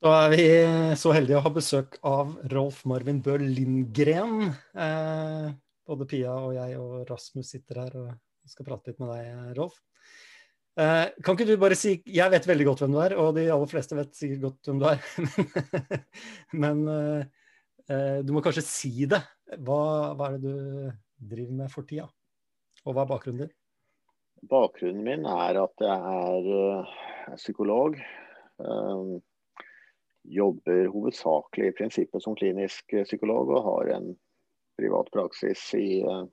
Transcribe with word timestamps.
Da 0.00 0.14
er 0.24 0.30
vi 0.32 0.44
så 0.96 1.10
heldige 1.12 1.36
å 1.36 1.44
ha 1.44 1.50
besøk 1.52 1.98
av 2.08 2.30
Rolf 2.54 2.78
Marvin 2.88 3.18
Bø 3.20 3.34
Lindgren. 3.36 4.46
Eh, 4.72 5.50
både 5.84 6.06
Pia 6.08 6.32
og 6.40 6.54
jeg 6.56 6.78
og 6.80 7.02
Rasmus 7.10 7.50
sitter 7.52 7.82
her 7.82 7.98
og 8.00 8.14
skal 8.48 8.64
prate 8.64 8.88
litt 8.88 9.02
med 9.02 9.12
deg, 9.12 9.50
Rolf. 9.58 9.76
Eh, 10.80 11.12
kan 11.20 11.36
ikke 11.36 11.50
du 11.50 11.60
bare 11.60 11.76
si 11.76 11.98
Jeg 12.06 12.32
vet 12.32 12.48
veldig 12.48 12.66
godt 12.70 12.84
hvem 12.84 12.96
du 12.96 13.00
er, 13.04 13.16
og 13.20 13.34
de 13.36 13.44
aller 13.52 13.68
fleste 13.68 13.98
vet 13.98 14.16
sikkert 14.16 14.46
godt 14.46 14.70
hvem 14.70 14.80
du 14.80 14.88
er. 14.88 15.04
Men 16.64 16.82
eh, 16.96 17.54
eh, 17.92 18.18
du 18.24 18.32
må 18.32 18.40
kanskje 18.46 18.64
si 18.64 18.94
det. 19.04 19.20
Hva, 19.60 19.82
hva, 20.16 20.30
er 20.30 20.40
det 20.40 20.48
du 20.48 21.32
driver 21.34 21.60
med 21.60 21.76
for 21.76 21.84
tida? 21.84 22.08
Og 22.86 22.96
hva 22.96 23.04
er 23.04 23.12
bakgrunnen 23.12 23.44
din? 23.44 23.56
Bakgrunnen 24.48 25.04
min 25.04 25.28
er 25.28 25.60
at 25.60 25.90
jeg 25.90 26.20
er, 26.24 26.86
er 27.34 27.36
psykolog. 27.36 28.00
Um, 28.56 29.18
jobber 30.22 30.90
hovedsakelig 30.92 31.70
i 31.70 31.76
prinsippet 31.78 32.22
som 32.22 32.36
klinisk 32.36 32.92
psykolog 33.04 33.50
og 33.54 33.64
har 33.66 33.94
en 33.96 34.10
privat 34.80 35.10
praksis 35.12 35.74
i, 35.74 36.00
eh, 36.02 36.24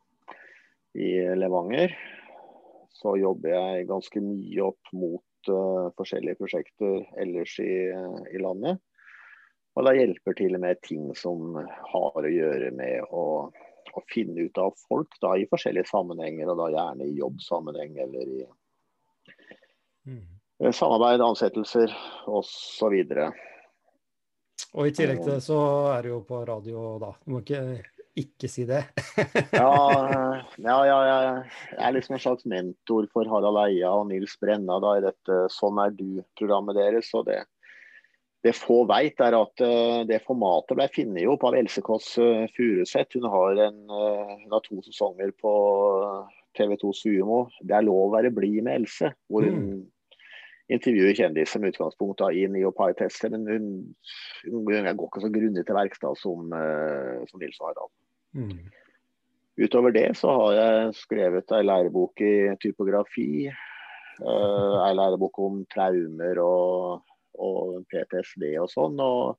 i 0.94 1.36
Levanger. 1.36 1.96
Så 2.90 3.18
jobber 3.20 3.54
jeg 3.54 3.88
ganske 3.91 4.22
mye 4.23 4.70
opp 4.72 4.94
mot 4.96 5.50
uh, 5.52 5.90
forskjellige 6.00 6.40
prosjekter 6.40 7.04
ellers 7.22 7.54
i, 7.62 7.73
uh, 7.94 8.23
i, 8.32 8.40
landet. 8.41 8.80
Og 9.77 9.86
da 9.86 9.94
hjelper 9.94 10.34
til 10.40 10.58
med 10.58 10.82
ting 10.82 11.12
som 11.16 11.60
har 11.60 12.18
å 12.18 12.32
gjøre 12.32 12.72
med 12.74 13.13
å, 13.13 13.26
å 13.94 14.04
finne 14.10 14.48
ut 14.48 14.58
av 14.58 14.74
folk 14.88 15.13
da, 15.22 15.35
i 15.38 15.46
forskjellige 15.52 15.91
sammenhenger, 15.91 16.49
og 16.49 16.63
da 16.63 16.72
gjerne 16.74 17.05
i 17.05 17.20
jobbsammenheng 17.20 17.99
eller 18.08 18.32
i 18.34 18.40
mm. 20.10 20.72
samarbeid, 20.72 21.22
ansettelser 21.22 21.94
osv. 22.26 22.98
Og 24.76 24.90
i 24.90 24.96
tillegg 24.96 25.21
til 25.23 25.37
det 25.37 25.43
så 25.46 25.60
er 25.93 26.04
du 26.04 26.15
jo 26.15 26.23
på 26.27 26.41
radio 26.48 26.98
da. 27.01 27.13
Du 27.23 27.35
må 27.35 27.43
ikke 27.43 27.62
ikke 28.18 28.49
si 28.49 28.65
det. 28.65 28.82
ja, 29.54 29.73
ja, 30.57 30.77
ja, 30.87 31.18
Jeg 31.70 31.84
er 31.85 31.93
liksom 31.93 32.18
en 32.18 32.23
slags 32.23 32.48
mentor 32.49 33.05
for 33.13 33.29
Harald 33.29 33.60
Eia 33.68 33.91
og 33.93 34.07
Nils 34.10 34.34
Brenna 34.41 34.79
da, 34.82 34.95
i 34.98 35.04
dette 35.05 35.43
Sånn 35.54 35.77
er 35.84 35.93
du-programmet 35.93 36.79
deres. 36.79 37.12
og 37.18 37.27
det, 37.29 37.43
det 38.45 38.55
få 38.57 38.84
veit, 38.90 39.21
er 39.21 39.38
at 39.38 39.63
uh, 39.65 40.01
det 40.10 40.23
formatet 40.26 40.79
ble 40.79 40.90
funnet 40.95 41.29
opp 41.29 41.45
av 41.45 41.60
Else 41.60 41.84
Kåss 41.85 42.15
uh, 42.21 42.48
Furuseth. 42.55 43.20
Hun 43.20 43.29
har, 43.29 43.62
hun 43.68 44.55
har 44.55 44.65
to 44.65 44.82
sesonger 44.88 45.34
på 45.38 45.54
TV2 46.57 46.95
Sumo. 46.98 47.43
'Det 47.62 47.77
er 47.77 47.85
lov 47.85 48.07
å 48.07 48.15
være 48.18 48.34
blid 48.34 48.63
med 48.65 48.82
Else', 48.82 49.13
hvor 49.29 49.45
hun 49.45 49.62
mm 49.62 49.85
intervjuer 50.73 51.15
kjendiser 51.15 51.62
med 51.63 51.73
utgangspunkt 51.73 52.23
i 52.34 52.43
Neopie-tester. 52.51 53.32
Men 53.34 53.48
hun, 53.48 53.70
hun, 54.51 54.65
går 54.68 54.91
ikke 54.91 55.23
så 55.23 55.32
grundig 55.32 55.63
til 55.68 55.77
verks 55.77 56.04
som, 56.21 56.51
uh, 56.51 57.23
som 57.29 57.41
Nils 57.41 57.60
Harald. 57.63 57.93
Mm. 58.35 58.68
Utover 59.57 59.95
det 59.95 60.12
så 60.20 60.34
har 60.35 60.51
jeg 60.54 60.93
skrevet 60.99 61.55
ei 61.55 61.63
lærebok 61.65 62.21
i 62.21 62.35
typografi. 62.62 63.48
Uh, 64.22 64.78
ei 64.85 64.94
lærebok 64.97 65.40
om 65.40 65.63
traumer 65.73 66.44
og, 66.44 67.03
og 67.34 67.84
PTSD 67.90 68.51
og 68.62 68.69
sånn. 68.73 69.00
Og, 69.01 69.38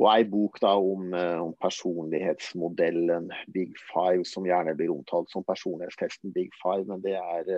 og 0.00 0.06
ei 0.14 0.24
bok 0.24 0.56
da 0.62 0.76
om, 0.78 1.10
uh, 1.12 1.42
om, 1.42 1.52
personlighetsmodellen 1.60 3.28
Big 3.52 3.74
Five, 3.90 4.24
som 4.24 4.46
gjerne 4.48 4.76
blir 4.78 4.94
omtalt 4.94 5.28
som 5.32 5.44
personlighetstesten 5.44 6.32
Big 6.32 6.54
Five. 6.62 6.86
Men 6.88 7.02
det 7.04 7.18
er 7.18 7.50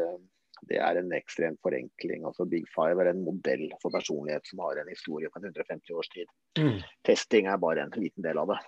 det 0.70 0.78
er 0.78 0.98
en 0.98 1.12
ekstrem 1.16 1.56
forenkling. 1.64 2.24
altså 2.26 2.46
Big 2.48 2.66
Five 2.74 3.02
er 3.02 3.10
en 3.10 3.24
modell 3.26 3.66
for 3.82 3.94
personlighet 3.94 4.46
som 4.48 4.62
har 4.62 4.78
en 4.80 4.90
historie 4.90 5.30
på 5.32 5.42
150 5.42 5.94
års 5.98 6.10
tid. 6.14 6.30
Mm. 6.58 6.80
Testing 7.06 7.48
er 7.50 7.60
bare 7.62 7.86
en 7.86 7.94
liten 7.96 8.24
del 8.24 8.38
av 8.38 8.52
det. 8.52 8.58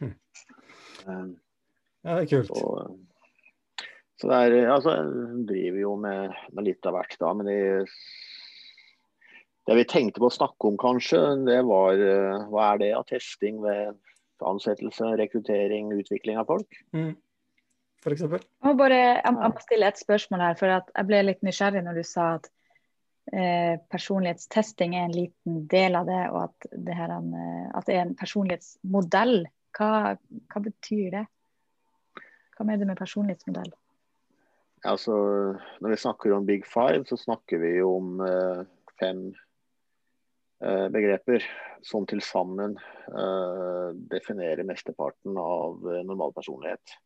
Mm. 0.00 0.12
Um, 1.06 1.32
ja, 2.02 2.16
det 2.16 2.22
er 2.22 2.30
kult. 2.30 2.52
Så, 2.52 3.86
så 4.20 4.30
det 4.30 4.38
er, 4.38 4.70
altså, 4.72 4.96
driver 5.48 5.80
jo 5.82 5.96
med, 6.00 6.38
med, 6.52 6.68
litt 6.70 6.88
av 6.88 6.96
hvert, 6.96 7.18
da. 7.20 7.32
Men 7.36 7.50
det, 7.50 7.58
det 9.68 9.76
vi 9.82 9.88
tenkte 9.90 10.22
på 10.22 10.30
å 10.30 10.38
snakke 10.38 10.72
om, 10.72 10.80
kanskje, 10.80 11.20
det 11.48 11.60
var 11.68 12.00
hva 12.52 12.70
er 12.70 12.82
det 12.82 12.94
av 12.96 13.06
testing 13.10 13.60
ved 13.64 13.98
ansettelse, 14.42 15.12
rekruttering, 15.20 15.92
utvikling 16.00 16.40
av 16.40 16.48
folk? 16.48 16.80
Mm 16.96 17.12
f.eks.? 18.02 18.24
Jeg 18.26 18.66
må 18.66 18.74
bare 18.78 18.98
jeg 19.20 19.34
må 19.36 19.52
stille 19.62 19.88
et 19.88 20.00
spørsmål 20.00 20.44
her. 20.46 20.58
for 20.58 20.72
Jeg 20.72 21.08
ble 21.08 21.22
litt 21.26 21.46
nysgjerrig 21.46 21.84
når 21.86 22.00
du 22.00 22.06
sa 22.06 22.28
at 22.38 22.48
eh, 23.32 23.76
personlighetstesting 23.92 24.96
er 24.96 25.06
en 25.06 25.16
liten 25.16 25.60
del 25.70 25.98
av 25.98 26.08
det, 26.10 26.22
og 26.32 26.40
at 26.48 26.70
det, 26.72 26.96
her, 26.98 27.14
eh, 27.14 27.68
at 27.78 27.86
det 27.88 27.98
er 27.98 28.06
en 28.06 28.16
personlighetsmodell. 28.18 29.38
Hva, 29.76 29.92
hva, 30.52 30.64
betyr 30.64 31.14
det? 31.14 31.24
Hva 32.56 32.66
mener 32.66 32.84
du 32.84 32.92
med 32.92 33.00
personlighetsmodell? 33.00 33.72
Altså, 34.84 35.14
når 35.80 35.94
vi 35.94 36.00
snakker 36.02 36.34
om 36.34 36.46
Big 36.46 36.66
Five, 36.66 37.06
så 37.06 37.16
snakker 37.20 37.62
vi 37.62 37.76
om 37.86 38.18
eh, 38.26 38.64
fem 38.98 39.28
eh, 40.64 40.88
begreper 40.90 41.46
som 41.86 42.06
til 42.10 42.22
sammen 42.22 42.74
eh, 43.06 43.88
definerer 44.10 44.66
mesteparten 44.66 45.38
av 45.38 45.86
eh, 45.86 46.02
normal 46.06 46.34
personlighet. 46.34 46.98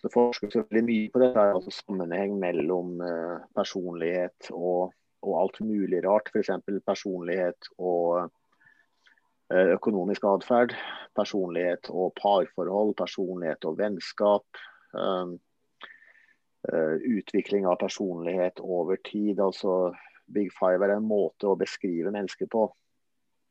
Så 0.00 0.08
forskes 0.08 0.56
veldig 0.56 0.82
mye 0.86 1.08
på 1.12 1.20
dette, 1.20 1.42
altså 1.52 1.72
sammenheng 1.74 2.38
mellom 2.40 3.00
eh, 3.04 3.42
personlighet 3.56 4.48
og, 4.54 4.94
og, 5.20 5.32
alt 5.42 5.60
mulig 5.60 6.00
rart. 6.06 6.30
F.eks. 6.32 6.54
personlighet 6.86 7.68
og 7.76 8.30
eh, 9.52 9.74
økonomisk 9.76 10.24
atferd. 10.30 10.72
Personlighet 11.16 11.92
og 11.92 12.14
parforhold. 12.20 12.94
Personlighet 13.02 13.68
og 13.68 13.78
vennskap. 13.80 14.64
Uh, 14.90 15.36
utvikling 17.08 17.64
av 17.64 17.78
personlighet 17.80 18.58
over 18.60 18.98
tid. 19.06 19.38
altså 19.40 19.94
Big 20.28 20.50
Five 20.52 20.84
er 20.84 20.92
en 20.96 21.06
måte 21.08 21.48
å 21.48 21.56
beskrive 21.56 22.12
mennesker 22.12 22.50
på. 22.52 22.66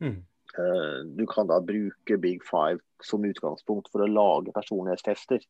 Mm. 0.03 0.19
Du 1.17 1.23
kan 1.31 1.49
da 1.49 1.57
bruke 1.63 2.19
Big 2.21 2.45
Five 2.45 2.83
som 3.01 3.25
utgangspunkt 3.25 3.89
for 3.89 4.05
å 4.05 4.11
lage 4.11 4.53
personlighetstester 4.53 5.41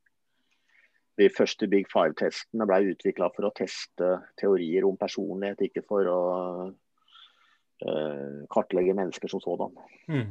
de 1.19 1.30
første 1.34 1.68
Big 1.72 1.90
Five-testene 1.91 2.68
ble 2.69 2.94
utvikla 2.94 3.30
for 3.35 3.50
å 3.50 3.56
teste 3.56 4.12
teorier 4.40 4.88
om 4.88 4.97
personlighet, 5.00 5.66
ikke 5.68 5.84
for 5.88 6.09
å 6.12 6.22
uh, 6.69 8.46
kartlegge 8.52 8.96
mennesker 8.97 9.31
som 9.31 9.44
sådan. 9.44 9.75
Mm. 10.12 10.29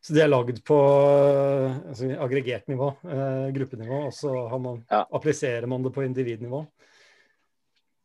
Så 0.00 0.16
de 0.16 0.22
er 0.24 0.30
lagd 0.30 0.62
på 0.66 0.76
altså, 0.80 2.10
aggregert 2.24 2.68
nivå, 2.72 2.92
uh, 3.04 3.48
gruppenivå, 3.56 4.04
og 4.08 4.14
så 4.16 4.34
man, 4.58 4.82
ja. 4.90 5.04
appliserer 5.16 5.68
man 5.70 5.84
det 5.86 5.94
på 5.96 6.04
individnivå? 6.04 6.64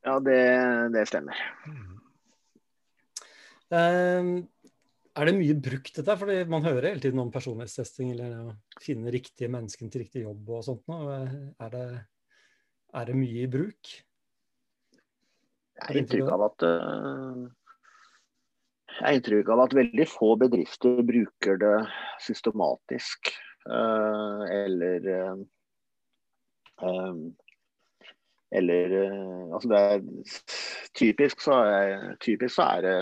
Ja, 0.05 0.19
det, 0.21 0.41
det 0.93 1.07
stemmer. 1.09 1.39
Mm. 1.65 1.93
Uh, 3.65 4.45
er 5.15 5.29
det 5.29 5.35
mye 5.37 5.55
brukt 5.63 5.95
dette? 5.95 6.15
Fordi 6.19 6.37
man 6.51 6.65
hører 6.65 6.89
hele 6.89 7.03
tiden 7.03 7.21
om 7.23 7.31
personlighetstesting 7.31 8.11
eller 8.15 8.33
å 8.41 8.55
finne 8.83 9.13
riktige 9.13 9.51
mennesker 9.51 9.91
til 9.91 10.03
riktig 10.03 10.25
jobb 10.25 10.49
og 10.57 10.65
sånt. 10.67 10.89
Er 10.91 11.71
det, 11.71 11.85
er 12.99 13.07
det 13.09 13.15
mye 13.19 13.45
i 13.45 13.51
bruk? 13.51 13.93
Jeg 15.75 15.87
har 15.87 15.99
inntrykk 15.99 16.31
av 16.31 16.43
at 16.49 16.65
uh, 16.67 17.45
jeg 18.95 19.01
har 19.03 19.17
inntrykk 19.17 19.49
av 19.55 19.63
at 19.65 19.75
veldig 19.75 20.07
få 20.07 20.29
bedrifter 20.39 21.01
bruker 21.07 21.59
det 21.63 21.73
systematisk. 22.23 23.31
Uh, 23.65 24.43
eller 24.51 25.09
uh, 26.83 27.25
eller 28.55 28.93
altså 29.55 29.67
det 29.71 29.79
er 29.79 30.03
typisk 30.95 31.41
så 31.43 31.57
er, 31.65 32.15
typisk 32.23 32.55
så 32.55 32.67
er 32.77 32.83
det 32.85 32.95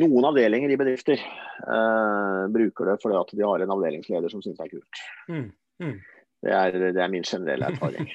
noen 0.00 0.24
avdelinger 0.30 0.72
i 0.72 0.78
bedrifter 0.80 1.20
uh, 1.20 2.48
bruker 2.52 2.88
det 2.88 2.96
fordi 3.02 3.18
at 3.18 3.32
de 3.36 3.44
har 3.44 3.62
en 3.64 3.74
avdelingsleder 3.76 4.32
som 4.32 4.42
syns 4.44 4.58
det 4.58 4.66
er 4.66 4.74
kult. 4.76 5.04
Mm, 5.28 5.48
mm. 5.84 5.96
Det, 6.42 6.52
er, 6.56 6.76
det, 6.80 6.96
er, 6.96 7.12
min 7.12 7.26
generelle 7.28 7.68
erfaring. 7.68 8.08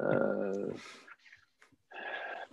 uh, 0.00 0.70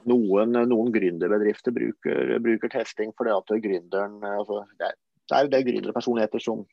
noen, 0.12 0.58
noen 0.68 0.92
gründerbedrifter 0.96 1.75
bruker, 1.75 2.34
bruker, 2.44 2.74
testing 2.74 3.14
fordi 3.18 3.36
at 3.36 3.54
gründeren 3.64 4.19
altså, 4.34 4.66
det, 4.80 4.92
er, 4.92 5.00
det 5.28 5.38
er 5.38 5.48
jo 5.48 5.54
det 5.54 5.62
gründerpersonligheter 5.70 6.44
som, 6.44 6.66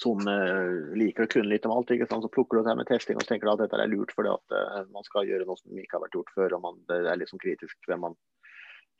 som 0.00 0.20
uh, 0.28 0.90
liker 1.00 1.24
å 1.24 1.30
kunne 1.32 1.54
litt 1.54 1.68
om 1.68 1.72
alt. 1.78 1.94
Så 2.10 2.32
plukker 2.34 2.60
du 2.60 2.68
det 2.68 2.74
med 2.82 2.90
testing 2.90 3.16
og 3.16 3.24
tenker 3.28 3.48
at 3.52 3.64
dette 3.64 3.80
er 3.80 3.88
lurt 3.94 4.12
fordi 4.12 4.34
at 4.34 4.92
man 4.92 5.08
skal 5.08 5.24
gjøre 5.24 5.48
noe 5.48 5.56
som 5.56 5.72
ikke 5.72 5.96
har 5.96 6.04
vært 6.04 6.20
gjort 6.20 6.36
før. 6.36 6.58
og 6.58 6.62
man, 6.68 6.84
Det 6.90 7.00
er 7.00 7.22
liksom 7.22 7.40
kritisk 7.40 7.88
hvem 7.88 8.04
man 8.10 8.20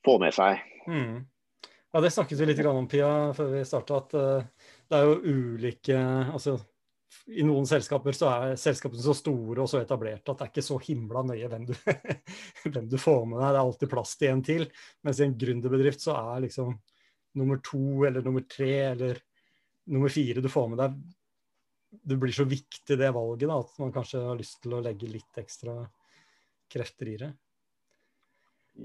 får 0.08 0.24
med 0.24 0.34
seg. 0.34 0.64
Mm. 0.88 1.20
Ja, 1.90 2.00
Det 2.00 2.10
snakket 2.14 2.38
vi 2.38 2.46
litt 2.46 2.66
om, 2.66 2.86
Pia, 2.88 3.32
før 3.34 3.48
vi 3.54 3.64
starta. 3.66 3.96
At 3.98 4.12
uh, 4.14 4.68
det 4.90 4.98
er 4.98 5.08
jo 5.08 5.16
ulike 5.34 5.96
altså 6.30 6.58
i 7.34 7.42
noen 7.42 7.66
selskaper 7.66 8.14
så 8.14 8.28
er 8.30 8.58
selskapene 8.58 9.02
så 9.02 9.14
store 9.18 9.64
og 9.64 9.68
så 9.70 9.80
etablerte 9.82 10.30
at 10.30 10.38
det 10.38 10.46
er 10.46 10.50
ikke 10.52 10.62
så 10.62 10.76
himla 10.84 11.24
nøye 11.26 11.48
hvem 11.50 11.64
du, 11.66 11.72
hvem 12.70 12.86
du 12.90 12.96
får 12.98 13.24
med 13.26 13.40
deg. 13.40 13.48
Det 13.48 13.58
er 13.58 13.62
alltid 13.64 13.90
plass 13.90 14.14
til 14.18 14.30
en 14.30 14.44
til. 14.46 14.66
Mens 15.06 15.18
i 15.18 15.26
en 15.26 15.34
gründerbedrift 15.42 16.04
så 16.06 16.14
er 16.20 16.46
liksom 16.46 16.76
nummer 17.40 17.58
to 17.66 18.06
eller 18.06 18.22
nummer 18.26 18.46
tre 18.50 18.70
eller 18.92 19.20
nummer 19.90 20.12
fire 20.12 20.42
du 20.42 20.48
får 20.50 20.70
med 20.70 20.80
deg 20.82 20.96
Det 22.10 22.16
blir 22.22 22.34
så 22.34 22.46
viktig 22.46 22.96
det 22.98 23.10
valget 23.14 23.50
da, 23.50 23.58
at 23.58 23.78
man 23.82 23.94
kanskje 23.94 24.22
har 24.22 24.38
lyst 24.38 24.60
til 24.62 24.78
å 24.78 24.82
legge 24.82 25.10
litt 25.10 25.42
ekstra 25.42 25.80
krefter 26.70 27.10
i 27.10 27.20
det. 27.24 27.30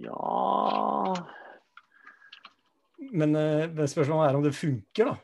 Ja 0.01 1.44
Men, 3.11 3.35
det 3.75 3.89
spørsmålet 3.91 4.29
er 4.29 4.37
om 4.37 4.43
det 4.45 4.55
funker, 4.57 5.11
da. 5.11 5.15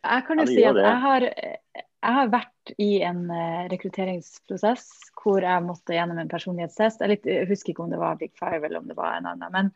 Jeg 0.00 0.24
kan 0.26 0.40
jo 0.40 0.46
si 0.48 0.62
at 0.64 0.78
jeg 0.80 0.98
har, 1.02 1.26
jeg 1.26 2.14
har, 2.16 2.30
vært 2.32 2.72
i 2.80 2.90
en 3.04 3.26
eh, 3.34 3.66
rekrutteringsprosess 3.72 4.86
hvor 5.20 5.44
jeg 5.44 5.64
måtte 5.66 5.96
gjennom 5.96 6.20
en 6.22 6.30
personlighetstest. 6.30 7.02
Jeg, 7.02 7.12
litt, 7.12 7.28
jeg, 7.28 7.48
husker 7.50 7.74
ikke 7.74 7.84
om 7.84 7.92
det 7.92 8.00
var 8.00 8.20
Big 8.20 8.32
Five 8.38 8.62
eller 8.64 8.80
om 8.80 8.88
det 8.88 8.96
var 8.96 9.18
en 9.18 9.28
annen. 9.34 9.52
Men, 9.52 9.68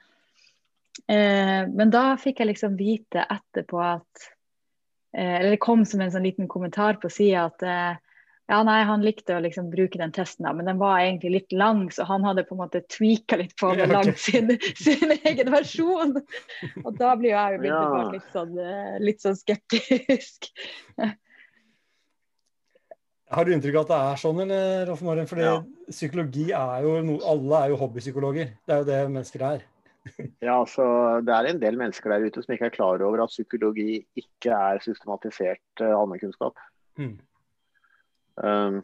eh, 1.13 1.61
men 1.69 1.93
da 1.93 2.07
fikk 2.21 2.41
jeg 2.41 2.55
liksom 2.55 2.79
vite 2.81 3.27
etterpå 3.27 3.83
at 3.85 4.31
eh, 5.13 5.37
Eller 5.41 5.55
det 5.55 5.63
kom 5.65 5.85
som 5.89 6.01
en 6.01 6.15
sånn 6.15 6.25
liten 6.25 6.49
kommentar 6.49 6.97
på 7.03 7.13
sida 7.13 7.47
at 7.51 7.67
eh, 7.69 8.01
ja, 8.47 8.59
nei, 8.67 8.83
han 8.85 9.01
likte 9.05 9.39
å 9.39 9.41
liksom 9.41 9.71
bruke 9.73 9.97
den 9.97 10.13
testen, 10.13 10.45
men 10.57 10.69
den 10.69 10.81
var 10.81 10.99
egentlig 11.01 11.31
litt 11.33 11.55
lang, 11.57 11.87
så 11.95 12.05
han 12.05 12.27
hadde 12.29 12.45
på 12.45 12.53
en 12.57 12.61
måte 12.61 12.83
tweaka 12.93 13.39
litt 13.41 13.55
på 13.61 13.71
den 13.79 13.95
langt 13.95 14.21
sin, 14.21 14.53
sin, 14.77 15.15
egen 15.17 15.49
versjon. 15.55 16.19
Og 16.85 16.91
da 16.99 17.15
blir 17.17 17.33
jeg 17.33 17.57
jo 17.57 17.63
blitt 17.63 17.73
ja. 17.73 18.03
litt, 18.13 18.31
sånn, 18.37 18.59
eh, 18.61 18.97
litt 19.01 19.25
sånn 19.25 19.39
skeptisk. 19.41 20.51
Har 23.35 23.49
du 23.49 23.55
inntrykk 23.55 23.81
av 23.81 23.87
at 23.87 23.93
det 23.95 24.01
er 24.13 24.21
sånn, 24.21 24.41
eller, 24.45 24.87
Rolf 24.91 25.03
Maren? 25.09 25.29
Fordi 25.31 25.47
ja. 25.47 25.59
psykologi 25.89 26.51
er 26.55 26.85
jo 26.85 26.99
no, 27.07 27.17
Alle 27.27 27.63
er 27.65 27.73
jo 27.73 27.79
hobbypsykologer. 27.81 28.53
Det 28.61 28.75
er 28.75 28.83
jo 28.83 28.89
det 28.93 28.99
mennesker 29.09 29.47
er. 29.49 29.65
ja, 30.45 30.59
altså 30.59 30.85
Det 31.25 31.33
er 31.33 31.49
en 31.49 31.63
del 31.63 31.81
mennesker 31.81 32.13
der 32.13 32.29
ute 32.29 32.45
som 32.45 32.53
ikke 32.55 32.69
er 32.69 32.77
klar 32.77 33.03
over 33.09 33.25
at 33.25 33.33
psykologi 33.33 34.03
ikke 34.21 34.53
er 34.53 34.85
systematisert 34.85 35.83
uh, 35.83 35.95
allmennkunnskap. 35.97 36.61
Mm. 37.01 37.17
Uh, 38.43 38.81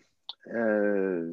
uh, 0.55 1.27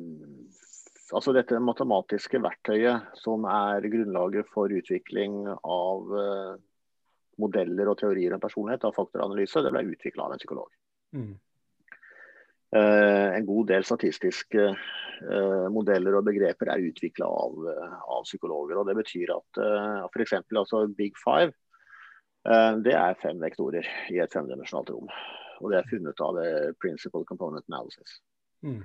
altså 1.13 1.33
dette 1.35 1.59
matematiske 1.61 2.41
verktøyet 2.41 3.19
som 3.21 3.45
er 3.49 3.85
grunnlaget 3.93 4.49
for 4.53 4.73
utvikling 4.73 5.43
av 5.53 6.13
uh, 6.13 6.55
modeller 7.37 7.91
og 7.91 7.99
teorier 7.99 8.33
om 8.33 8.41
personlighet, 8.41 8.87
av 8.87 8.95
faktoranalyse, 8.97 9.61
det 9.61 9.73
ble 9.75 9.85
utvikla 9.93 10.25
av 10.25 10.33
en 10.33 10.41
psykolog. 10.41 10.71
Mm. 11.17 11.35
en 12.75 13.45
god 13.47 13.67
del 13.69 13.85
statistiske 13.87 14.63
modeller 15.71 16.17
og 16.17 16.25
begreper 16.27 16.67
er 16.73 16.83
utvikla 16.83 17.29
av, 17.31 17.53
av, 17.63 18.25
psykologer. 18.25 18.75
og 18.81 18.89
Det 18.89 18.97
betyr 18.97 19.31
at 19.37 19.61
uh, 19.61 20.09
f.eks. 20.09 20.33
Altså 20.51 20.81
Big 20.97 21.15
Five 21.21 21.53
det 22.83 22.93
er 22.95 23.17
fem 23.21 23.39
vektorer 23.43 23.87
i 24.11 24.19
et 24.23 24.35
femdimensjonalt 24.35 24.91
rom 24.93 25.09
og 25.61 25.71
det 25.71 25.79
er 25.79 25.89
funnet 25.89 26.23
av 26.23 26.39
Principal 26.81 27.25
Component 27.29 27.65
Analysis. 27.69 28.19
Mm. 28.65 28.81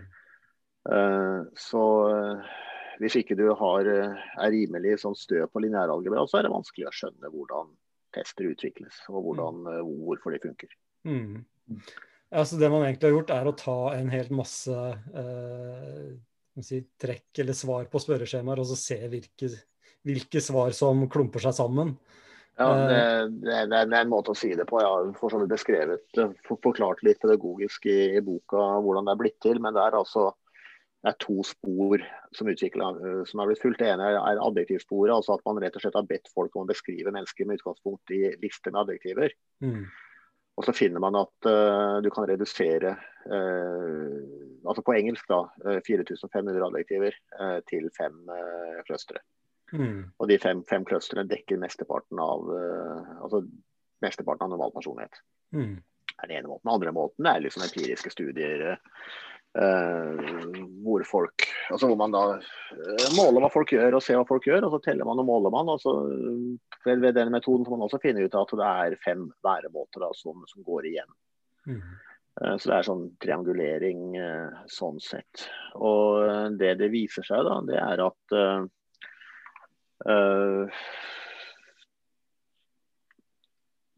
Uh, 0.89 1.47
så 1.59 1.83
uh, 2.11 2.55
hvis 2.99 3.17
ikke 3.21 3.37
du 3.39 3.47
har, 3.55 3.87
uh, 3.87 4.23
er 4.43 4.55
rimelig 4.55 4.99
sånn 5.03 5.17
stø 5.19 5.45
på 5.51 5.63
lineæralgebra, 5.63 6.25
så 6.27 6.41
er 6.41 6.49
det 6.49 6.55
vanskelig 6.55 6.89
å 6.89 6.95
skjønne 6.97 7.31
hvordan 7.33 7.71
tester 8.13 8.51
utvikles, 8.51 8.99
og 9.09 9.23
hvordan, 9.25 9.63
hvorfor 10.05 10.35
de 10.35 10.41
funker. 10.43 10.73
Mm. 11.09 11.47
Altså 12.29 12.59
det 12.61 12.69
man 12.69 12.83
egentlig 12.85 13.09
har 13.09 13.15
gjort, 13.15 13.31
er 13.33 13.49
å 13.49 13.55
ta 13.57 13.77
en 13.97 14.11
helt 14.13 14.35
masse 14.37 14.75
si, 16.61 16.83
trekk 17.01 17.41
eller 17.41 17.57
svar 17.57 17.87
på 17.89 18.03
spørreskjemaer, 18.05 18.61
og 18.61 18.69
så 18.69 18.77
se 18.77 18.99
hvilke, 19.09 19.49
hvilke 20.05 20.43
svar 20.45 20.77
som 20.77 21.07
klumper 21.09 21.41
seg 21.47 21.57
sammen. 21.57 21.95
Ja, 22.61 22.69
det, 22.77 23.01
det, 23.41 23.57
det, 23.73 23.79
er 23.81 24.03
en 24.03 24.13
måte 24.13 24.35
å 24.35 24.37
si 24.37 24.51
det 24.59 24.67
på. 24.69 24.79
Jeg 24.83 24.91
har 24.91 25.11
for 25.17 25.33
så 25.33 25.41
vidt 25.41 25.55
beskrevet, 25.55 26.21
forklart 26.49 27.01
litt 27.07 27.21
pedagogisk 27.23 27.89
i, 27.89 28.13
i, 28.19 28.21
boka 28.25 28.61
hvordan 28.85 29.09
det 29.09 29.15
er 29.15 29.21
blitt 29.23 29.39
til. 29.45 29.61
Men 29.63 29.77
det 29.77 29.83
er 29.85 29.97
altså 29.99 30.29
det 31.03 31.11
er 31.11 31.19
to 31.19 31.43
spor 31.43 32.03
som, 32.31 32.47
som 32.47 33.41
er 33.43 33.49
blitt 33.49 33.63
fulgt. 33.63 33.81
Det 33.81 33.89
ene 33.91 34.13
er 34.21 34.39
adjektivsporet, 34.45 35.15
altså 35.17 35.35
at 35.35 35.43
man 35.49 35.59
rett 35.65 35.75
og 35.75 35.83
slett 35.83 35.99
har 35.99 36.07
bedt 36.07 36.31
folk 36.31 36.55
om 36.55 36.63
å 36.63 36.71
beskrive 36.71 37.15
mennesker 37.15 37.49
med 37.49 37.59
utgangspunkt 37.59 38.15
i 38.15 38.21
lister 38.45 38.71
med 38.71 38.85
adjektiver. 38.85 39.35
Mm. 39.65 39.89
Og 40.61 40.67
så 40.69 40.75
finner 40.77 41.03
man 41.03 41.17
at 41.19 41.49
uh, 41.49 41.99
du 42.05 42.11
kan 42.13 42.29
redusere 42.29 42.95
uh, 42.95 44.17
altså 44.69 44.85
på 44.85 44.95
engelsk 44.95 45.27
da, 45.33 45.41
4500 45.89 46.67
adjektiver 46.69 47.17
uh, 47.41 47.59
til 47.67 47.89
fem 47.97 48.21
uh, 48.29 48.83
clustere. 48.87 49.25
Mm. 49.73 50.11
Og 50.19 50.29
de 50.29 50.39
fem, 50.41 50.61
fem 50.69 50.85
clusterne 50.85 51.25
dekker 51.29 51.61
mesteparten 51.61 52.21
av 52.21 52.45
uh, 52.49 53.23
altså 53.25 53.43
mesteparten 54.05 54.47
av 54.47 54.53
normal 54.53 54.75
personlighet. 54.75 55.23
Mm. 55.53 55.81
er 56.23 56.29
den 56.29 56.37
ene 56.39 56.51
måten. 56.51 56.67
Den 56.67 56.75
andre 56.75 56.93
måten 56.97 57.29
er 57.29 57.41
liksom 57.41 57.65
empiriske 57.65 58.13
studier 58.13 58.67
uh, 58.73 60.61
hvor 60.85 61.05
folk 61.09 61.47
altså 61.71 61.89
hvor 61.89 61.99
man 62.01 62.15
da 62.15 62.23
uh, 62.37 63.09
måler 63.17 63.45
hva 63.45 63.53
folk 63.53 63.73
gjør 63.73 63.97
og 63.97 64.05
ser 64.05 64.21
hva 64.21 64.29
folk 64.29 64.47
gjør, 64.49 64.67
og 64.67 64.77
så 64.77 64.83
teller 64.85 65.09
man 65.09 65.25
og 65.25 65.29
måler 65.29 65.55
man. 65.55 65.73
og 65.73 65.81
så 65.81 65.97
ved, 66.85 67.01
ved 67.01 67.17
den 67.17 67.33
metoden 67.33 67.67
får 67.67 67.77
man 67.77 67.89
også 67.89 68.03
finne 68.03 68.25
ut 68.25 68.39
at 68.39 68.57
det 68.61 68.71
er 68.71 69.03
fem 69.05 69.29
væremåter 69.45 70.05
da, 70.05 70.13
som, 70.19 70.45
som 70.51 70.65
går 70.67 70.93
igjen. 70.93 71.13
Mm. 71.69 71.83
Så 72.59 72.65
det 72.65 72.75
er 72.75 72.87
sånn 72.87 73.03
triangulering 73.21 74.15
sånn 74.73 74.97
sett. 75.05 75.43
Og 75.77 76.57
det 76.57 76.71
det 76.81 76.89
viser 76.91 77.27
seg, 77.29 77.45
da, 77.45 77.59
det 77.69 77.77
er 77.77 78.01
at 78.07 78.35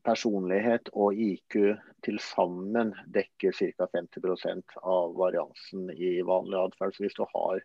personlighet 0.05 0.91
og 0.93 1.17
IQ 1.17 1.57
til 2.05 2.19
sammen 2.21 2.93
dekker 3.13 3.55
ca. 3.57 3.89
50% 3.89 4.77
av 4.83 5.15
variansen 5.17 5.89
i 5.95 6.19
vanlig 6.27 6.61
atferd. 6.61 6.99
Hvis 7.01 7.17
du 7.17 7.25
har 7.25 7.63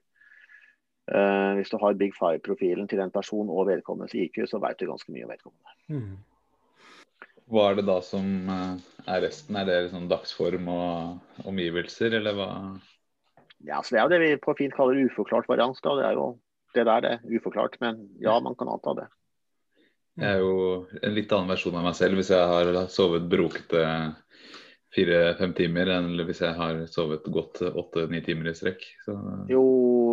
uh, 1.12 1.52
hvis 1.60 1.72
du 1.74 1.78
har 1.82 2.00
Big 2.00 2.16
Five-profilen 2.16 2.88
til 2.88 3.04
en 3.04 3.14
person 3.14 3.52
og 3.52 3.68
vedkommendes 3.72 4.16
IQ, 4.16 4.46
så 4.48 4.62
vet 4.64 4.80
du 4.80 4.88
ganske 4.90 5.12
mye 5.14 5.28
om 5.28 5.34
vedkommende. 5.36 5.76
Mm. 5.92 6.18
Hva 7.50 7.72
er 7.72 7.80
det 7.80 7.88
da 7.88 7.96
som 8.06 8.26
eh, 8.54 8.74
er 9.10 9.24
resten? 9.26 9.56
Er 9.58 9.66
det 9.66 9.78
liksom 9.88 10.06
dagsform 10.12 10.68
og 10.70 11.48
omgivelser, 11.50 12.14
eller 12.20 12.36
hva? 12.38 12.50
Ja, 13.66 13.82
så 13.82 13.96
Det 13.96 14.00
er 14.00 14.06
jo 14.06 14.12
det 14.14 14.20
vi 14.22 14.36
på 14.44 14.54
fint 14.60 14.76
kaller 14.76 15.02
uforklart 15.08 15.50
varians. 15.50 15.82
da. 15.82 15.96
Det 15.98 16.06
er 16.06 16.20
jo 16.20 16.28
det 16.76 16.86
der 16.88 17.08
er 17.08 17.24
uforklart, 17.26 17.78
men 17.82 18.06
ja, 18.22 18.38
man 18.44 18.56
kan 18.60 18.72
anta 18.72 18.96
det. 19.02 19.08
Jeg 20.20 20.36
er 20.36 20.42
jo 20.44 20.56
en 21.00 21.14
litt 21.16 21.32
annen 21.32 21.52
versjon 21.54 21.78
av 21.80 21.86
meg 21.88 21.96
selv 21.96 22.20
hvis 22.20 22.32
jeg 22.34 22.50
har 22.52 22.80
sovet 22.92 23.30
brokete 23.32 23.84
fire-fem 24.96 25.54
timer, 25.58 25.92
enn 25.94 26.10
hvis 26.28 26.42
jeg 26.44 26.58
har 26.58 26.82
sovet 26.90 27.28
godt 27.30 27.62
åtte-ni 27.70 28.22
timer 28.26 28.50
i 28.52 28.56
strekk. 28.58 28.84
Så... 29.06 29.16
Jo, 29.52 29.64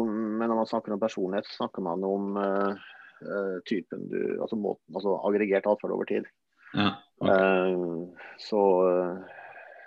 men 0.07 0.45
når 0.45 0.61
man 0.61 0.69
snakker 0.69 0.95
om 0.95 1.03
personlighet, 1.03 1.49
snakker 1.57 1.85
man 1.85 2.05
om 2.07 2.37
uh, 2.37 3.57
typen 3.69 4.05
du 4.13 4.21
Altså, 4.37 4.59
måten, 4.61 4.85
altså 4.95 5.17
aggregert 5.27 5.69
atferd 5.71 5.97
over 5.97 6.09
tid. 6.09 6.29
Ja, 6.77 6.93
okay. 7.23 7.73
uh, 7.73 8.29
så 8.43 8.63
uh, 8.85 9.36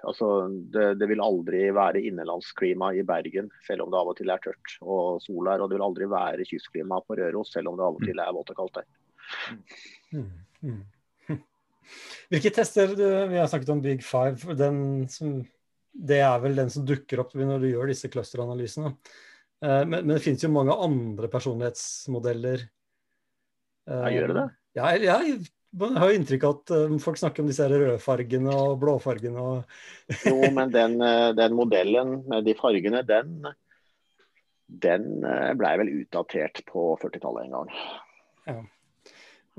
Altså, 0.07 0.47
det, 0.71 0.85
det, 0.99 1.07
vil 1.11 1.21
aldri 1.23 1.65
være 1.75 2.01
innenlandsklima 2.07 2.93
i 2.95 3.03
Bergen, 3.07 3.49
selv 3.65 3.83
om 3.83 3.91
det 3.91 3.99
av 3.99 4.11
og 4.11 4.15
til 4.19 4.31
er 4.31 4.41
tørt 4.43 4.77
og 4.79 5.19
sol 5.23 5.49
her. 5.51 5.63
Og 5.63 5.69
det 5.69 5.75
vil 5.75 5.85
aldri 5.89 6.07
være 6.11 6.47
kystklima 6.47 7.01
på 7.03 7.17
Røros, 7.19 7.51
selv 7.55 7.71
om 7.71 7.79
det 7.79 7.85
av 7.87 7.99
og 7.99 8.05
til 8.07 8.23
er 8.23 8.35
vått 8.35 8.53
og 8.53 8.61
kaldt 8.61 8.79
der. 8.79 8.87
Mm. 10.15 10.29
Mm. 10.63 10.79
Hvilke 12.31 12.51
tester 12.55 12.95
Vi 12.95 13.37
har 13.37 13.49
snakket 13.51 13.73
om 13.75 13.83
Big 13.83 14.05
Five. 14.05 14.55
Som, 15.11 15.43
det 15.91 16.21
er 16.23 16.39
vel 16.45 16.57
den 16.63 16.71
som 16.73 16.87
dukker 16.87 17.25
opp 17.25 17.35
når 17.35 17.65
du 17.65 17.69
gjør 17.73 17.91
disse 17.91 18.11
clusteranalysene. 18.11 18.95
Eh, 19.65 19.83
men, 19.83 19.99
men, 19.99 20.15
det 20.15 20.23
finnes 20.23 20.47
jo 20.47 20.53
mange 20.53 20.79
andre 20.79 21.31
personlighetsmodeller. 21.31 22.67
Ja, 23.89 24.09
gjør 24.13 24.31
det 24.31 24.35
det? 24.37 24.49
Ja, 24.77 24.91
ja 25.01 25.21
man 25.71 25.97
har 26.01 26.09
jo 26.09 26.17
inntrykk 26.17 26.45
av 26.47 26.55
at 26.55 26.71
um, 26.89 26.97
folk 27.01 27.19
snakker 27.21 27.43
om 27.43 27.49
disse 27.49 27.67
rødfargene 27.69 28.53
og 28.55 28.79
blåfargene. 28.81 29.43
Og... 29.43 29.79
jo, 30.29 30.37
men 30.55 30.73
den, 30.73 30.97
uh, 31.03 31.29
den, 31.37 31.55
modellen 31.57 32.19
med 32.29 32.47
de 32.47 32.55
fargene, 32.57 33.03
den, 33.05 33.37
den 34.85 35.07
uh, 35.25 35.53
blei 35.59 35.75
vel 35.83 35.93
utdatert 36.01 36.63
på 36.69 36.91
40-tallet 37.03 37.45
en 37.45 37.57
gang. 37.59 37.73
Ja. 38.49 38.59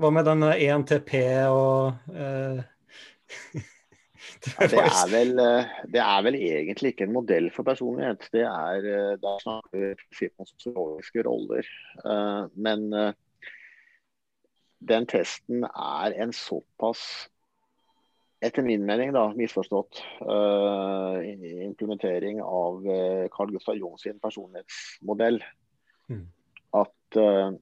Hva 0.01 0.11
med 0.11 0.27
den 0.27 0.47
1TP 0.51 1.15
og 1.53 2.11
uh... 2.11 2.59
ja, 4.51 4.67
det, 4.67 4.81
er 4.81 5.09
vel, 5.11 5.35
det 5.93 6.01
er 6.03 6.23
vel 6.25 6.35
egentlig 6.35 6.91
ikke 6.91 7.05
en 7.07 7.15
modell 7.15 7.47
for 7.55 7.63
personlighet. 7.67 8.25
Det 8.33 8.43
er, 8.43 8.87
det 9.21 9.35
snakker 9.45 9.93
vi 10.19 10.31
om 10.35 10.47
sosiologiske 10.49 11.23
roller. 11.23 11.69
Men 12.59 12.89
den 14.81 15.05
testen 15.09 15.65
er 15.69 16.15
en 16.23 16.33
såpass 16.33 17.03
etter 18.41 18.65
min 18.65 18.85
mening 18.87 19.13
da, 19.13 19.27
misforstått 19.37 20.01
uh, 20.25 21.21
implementering 21.67 22.41
av 22.41 22.87
uh, 22.87 23.27
Carl 23.33 23.53
Gustav 23.53 23.77
Jung 23.77 23.99
sin 24.01 24.17
personlighetsmodell. 24.23 25.37
Mm. 26.09 26.25
At 26.81 27.21
uh, 27.21 27.53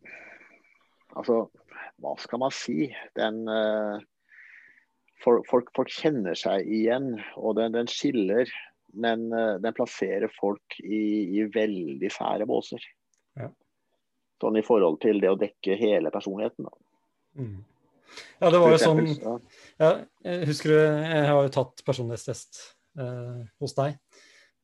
Altså, 1.18 1.40
hva 1.98 2.12
skal 2.22 2.38
man 2.38 2.52
si? 2.54 2.84
Den 3.18 3.40
for, 5.24 5.40
folk, 5.50 5.72
folk, 5.74 5.90
kjenner 5.90 6.38
seg 6.38 6.68
igjen, 6.70 7.16
og 7.34 7.56
den, 7.58 7.74
den 7.74 7.90
skiller. 7.90 8.46
Men 8.94 9.26
den 9.34 9.74
plasserer 9.74 10.30
folk 10.36 10.78
i, 10.84 11.02
i 11.42 11.48
veldig 11.50 12.12
sære 12.14 12.46
båser. 12.48 12.86
Ja. 13.42 13.50
Sånn 14.38 14.62
i 14.62 14.64
forhold 14.70 15.02
til 15.02 15.18
det 15.26 15.34
å 15.34 15.40
dekke 15.42 15.80
hele 15.82 16.14
personligheten. 16.14 16.70
Da. 16.70 16.89
Mm. 17.38 17.60
Ja, 18.40 18.50
det 18.50 18.60
var 18.60 18.74
jo 18.74 18.78
sånn 18.82 19.04
ja, 19.06 19.90
Husker 20.50 20.72
du, 20.72 20.78
jeg 20.80 21.28
har 21.30 21.44
jo 21.46 21.52
tatt 21.54 21.84
personlighetstest 21.86 22.62
eh, 23.00 23.44
hos 23.62 23.76
deg. 23.78 24.00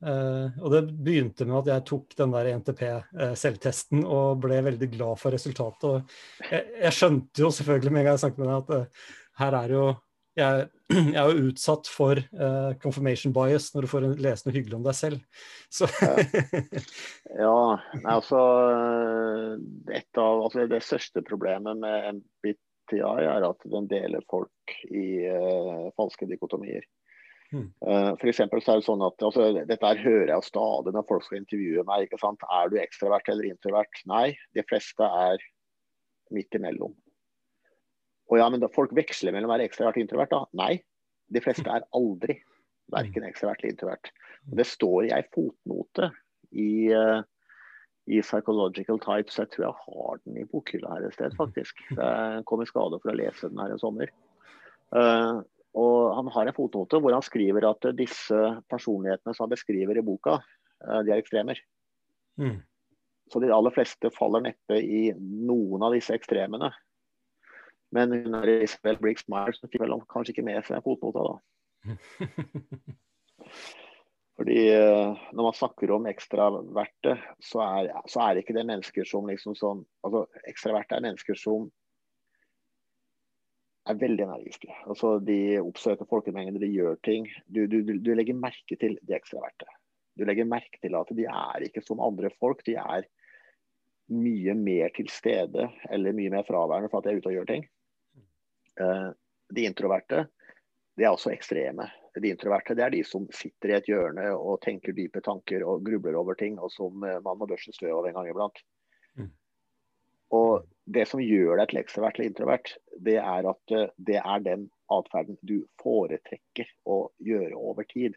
Eh, 0.06 0.48
og 0.60 0.74
det 0.74 0.82
begynte 0.92 1.48
med 1.48 1.62
at 1.62 1.70
jeg 1.72 1.86
tok 1.90 2.16
den 2.20 2.34
der 2.36 2.50
NTP-selvtesten 2.60 4.02
eh, 4.04 4.10
og 4.12 4.42
ble 4.44 4.60
veldig 4.66 4.90
glad 4.92 5.22
for 5.22 5.36
resultatet. 5.36 5.86
Og 5.88 6.50
jeg, 6.52 6.66
jeg, 6.82 6.96
skjønte 6.98 7.46
jo 7.46 7.52
selvfølgelig 7.58 7.94
med 7.94 8.04
en 8.04 8.10
gang 8.10 8.18
jeg 8.18 8.26
snakket 8.26 8.44
med 8.44 8.52
deg, 8.52 8.58
at 8.58 8.74
uh, 8.76 9.14
her 9.42 9.58
er 9.62 9.76
jo 9.76 9.86
jeg, 10.36 10.68
jeg, 11.16 11.16
er 11.16 11.30
jo 11.32 11.50
utsatt 11.50 11.90
for 11.92 12.20
uh, 12.40 12.74
confirmation 12.82 13.34
bias 13.36 13.72
når 13.74 13.86
du 13.86 13.92
får 13.92 14.08
lese 14.22 14.48
noe 14.48 14.56
hyggelig 14.56 14.78
om 14.78 14.86
deg 14.86 14.98
selv. 14.98 15.46
Så 15.74 15.88
ja, 17.46 17.56
altså, 18.04 18.42
et 19.92 20.22
av, 20.22 20.44
altså 20.46 20.68
Det 20.72 20.82
største 20.86 21.24
problemet 21.26 21.82
med 21.82 22.20
MBTI 22.20 23.02
er 23.06 23.48
at 23.48 23.66
den 23.72 23.90
deler 23.92 24.28
folk 24.32 24.78
i 24.92 25.08
uh, 25.32 25.90
falske 25.98 26.28
dikotomier. 26.30 26.86
Mm. 27.54 27.70
Uh, 27.86 28.12
for 28.20 28.34
så 28.36 28.46
er 28.46 28.80
det 28.82 28.88
sånn 28.88 29.04
at, 29.06 29.22
altså, 29.24 29.48
Dette 29.56 29.80
her 29.88 30.02
hører 30.04 30.34
jeg 30.34 30.50
stadig 30.50 30.96
når 30.96 31.08
folk 31.10 31.26
skal 31.28 31.44
intervjue 31.44 31.86
meg. 31.88 32.08
ikke 32.08 32.22
sant? 32.22 32.44
Er 32.52 32.72
du 32.72 32.80
ekstravert 32.82 33.32
eller 33.32 33.52
introvert? 33.54 34.06
Nei, 34.10 34.28
de 34.58 34.66
fleste 34.68 35.08
er 35.28 35.44
midt 36.34 36.58
imellom. 36.58 36.96
Og 38.32 38.40
ja, 38.42 38.50
men 38.50 38.62
da, 38.64 38.72
Folk 38.74 38.94
veksler 38.98 39.36
mellom 39.36 39.52
å 39.52 39.56
være 39.56 39.68
ekstravert 39.70 40.00
og 40.00 40.06
introvert. 40.06 40.34
da? 40.34 40.44
Nei, 40.58 40.74
de 41.34 41.42
fleste 41.44 41.70
er 41.70 41.86
aldri 41.98 42.40
verken 42.94 43.26
ekstravert 43.28 43.64
eller 43.64 43.76
introvert. 43.76 44.12
Og 44.50 44.60
det 44.60 44.68
står 44.70 45.10
ei 45.14 45.24
fotnote 45.34 46.12
i 46.54 46.70
uh, 46.94 47.22
i 48.06 48.22
Psychological 48.22 49.00
Types. 49.02 49.40
Jeg 49.40 49.50
tror 49.54 49.66
jeg 49.66 49.82
har 49.88 50.20
den 50.26 50.38
i 50.38 50.46
bokhylla 50.50 50.94
her 50.94 51.08
et 51.08 51.16
sted, 51.16 51.34
faktisk. 51.38 51.82
Jeg 51.98 52.46
kom 52.50 52.62
i 52.62 52.70
skade 52.70 53.00
for 53.02 53.12
å 53.12 53.18
lese 53.18 53.50
den 53.50 53.62
her 53.62 53.74
en 53.74 53.82
sommer. 53.82 54.12
Uh, 54.94 55.42
og 55.76 56.14
Han 56.20 56.30
har 56.32 56.48
en 56.48 56.56
fotnote 56.56 57.02
hvor 57.02 57.16
han 57.16 57.26
skriver 57.26 57.66
at 57.68 57.90
disse 57.98 58.38
personlighetene 58.72 59.34
som 59.34 59.48
han 59.48 59.56
beskriver 59.56 59.98
i 59.98 60.06
boka, 60.06 60.38
uh, 60.86 61.02
de 61.02 61.12
er 61.16 61.20
ekstremer. 61.20 61.60
Mm. 62.40 62.60
Så 63.34 63.42
de 63.42 63.50
aller 63.50 63.74
fleste 63.74 64.14
faller 64.14 64.46
neppe 64.52 64.78
i 64.78 65.08
noen 65.18 65.88
av 65.88 65.96
disse 65.98 66.14
ekstremene. 66.14 66.70
Men 67.96 68.12
hun 68.12 68.36
er 68.42 68.52
Isabel 68.58 69.00
Briggs 69.00 69.28
Myers 69.32 69.62
fikk 69.64 69.80
vel 69.84 69.96
kanskje 70.12 70.36
ikke 70.36 70.48
med 70.48 70.62
seg 70.68 70.84
fotnota 70.86 71.24
da. 71.30 71.36
Fordi 74.36 74.58
eh, 74.68 75.26
Når 75.32 75.48
man 75.48 75.56
snakker 75.56 75.92
om 75.96 76.08
ekstraverte, 76.12 77.16
så 77.40 77.62
er, 77.64 77.92
så 78.12 78.26
er 78.26 78.42
ikke 78.42 78.56
det 78.58 78.66
mennesker 78.68 79.08
som 79.08 79.30
liksom 79.30 79.56
sånn 79.56 79.86
altså 80.04 80.26
Ekstraverte 80.50 80.98
er 80.98 81.06
mennesker 81.08 81.40
som 81.40 81.70
er 83.86 84.00
veldig 84.02 84.26
energiske. 84.26 84.72
Altså, 84.90 85.20
de 85.22 85.60
oppsøker 85.62 86.08
folkemengder, 86.10 86.58
de 86.64 86.72
gjør 86.74 86.96
ting. 87.06 87.28
Du, 87.46 87.68
du, 87.70 87.84
du, 87.86 88.12
legger 88.18 88.38
merke 88.38 88.78
til 88.82 88.98
de 89.06 89.14
ekstraverte. 89.14 89.68
Du 90.18 90.26
legger 90.26 90.48
merke 90.50 90.80
til 90.82 90.96
at 90.98 91.12
de 91.14 91.28
er 91.30 91.68
ikke 91.68 91.84
som 91.86 92.02
andre 92.02 92.32
folk. 92.40 92.64
De 92.66 92.74
er 92.82 93.06
mye 94.10 94.56
mer 94.58 94.90
til 94.96 95.10
stede 95.14 95.70
eller 95.94 96.18
mye 96.18 96.34
mer 96.34 96.46
fraværende 96.48 96.90
for 96.90 97.02
at 97.02 97.08
de 97.08 97.14
er 97.14 97.22
ute 97.22 97.30
og 97.30 97.38
gjør 97.38 97.52
ting. 97.52 97.68
Uh, 98.82 99.12
de 99.56 99.68
introverte 99.68 100.26
de 100.96 101.04
er 101.04 101.12
også 101.12 101.34
ekstreme. 101.34 101.90
De 102.16 102.32
introverte 102.32 102.76
det 102.78 102.86
er 102.86 102.94
de 102.94 103.02
som 103.08 103.26
sitter 103.36 103.72
i 103.72 103.78
et 103.78 103.90
hjørne 103.90 104.30
og 104.36 104.62
tenker 104.64 104.96
dype 104.96 105.22
tanker 105.26 105.66
og 105.68 105.84
grubler 105.84 106.16
over 106.16 106.38
ting, 106.40 106.56
og 106.60 106.72
som 106.72 107.04
eh, 107.04 107.20
man 107.24 107.40
må 107.40 107.48
børste 107.50 107.76
støv 107.76 107.98
av 107.98 108.08
en 108.08 108.16
gang 108.16 108.30
iblant. 108.32 108.62
Mm. 109.20 109.34
Og 110.40 110.72
Det 110.86 111.08
som 111.10 111.20
gjør 111.20 111.58
deg 111.58 111.72
til 111.72 111.80
ekstrovert 111.82 112.20
eller 112.20 112.30
introvert, 112.30 112.72
det 113.02 113.18
er 113.18 113.50
at 113.50 113.74
eh, 113.74 113.92
det 114.08 114.20
er 114.22 114.46
den 114.46 114.70
atferden 114.94 115.40
du 115.42 115.58
foretrekker 115.82 116.70
å 116.86 117.00
gjøre 117.26 117.58
over 117.58 117.88
tid. 117.90 118.16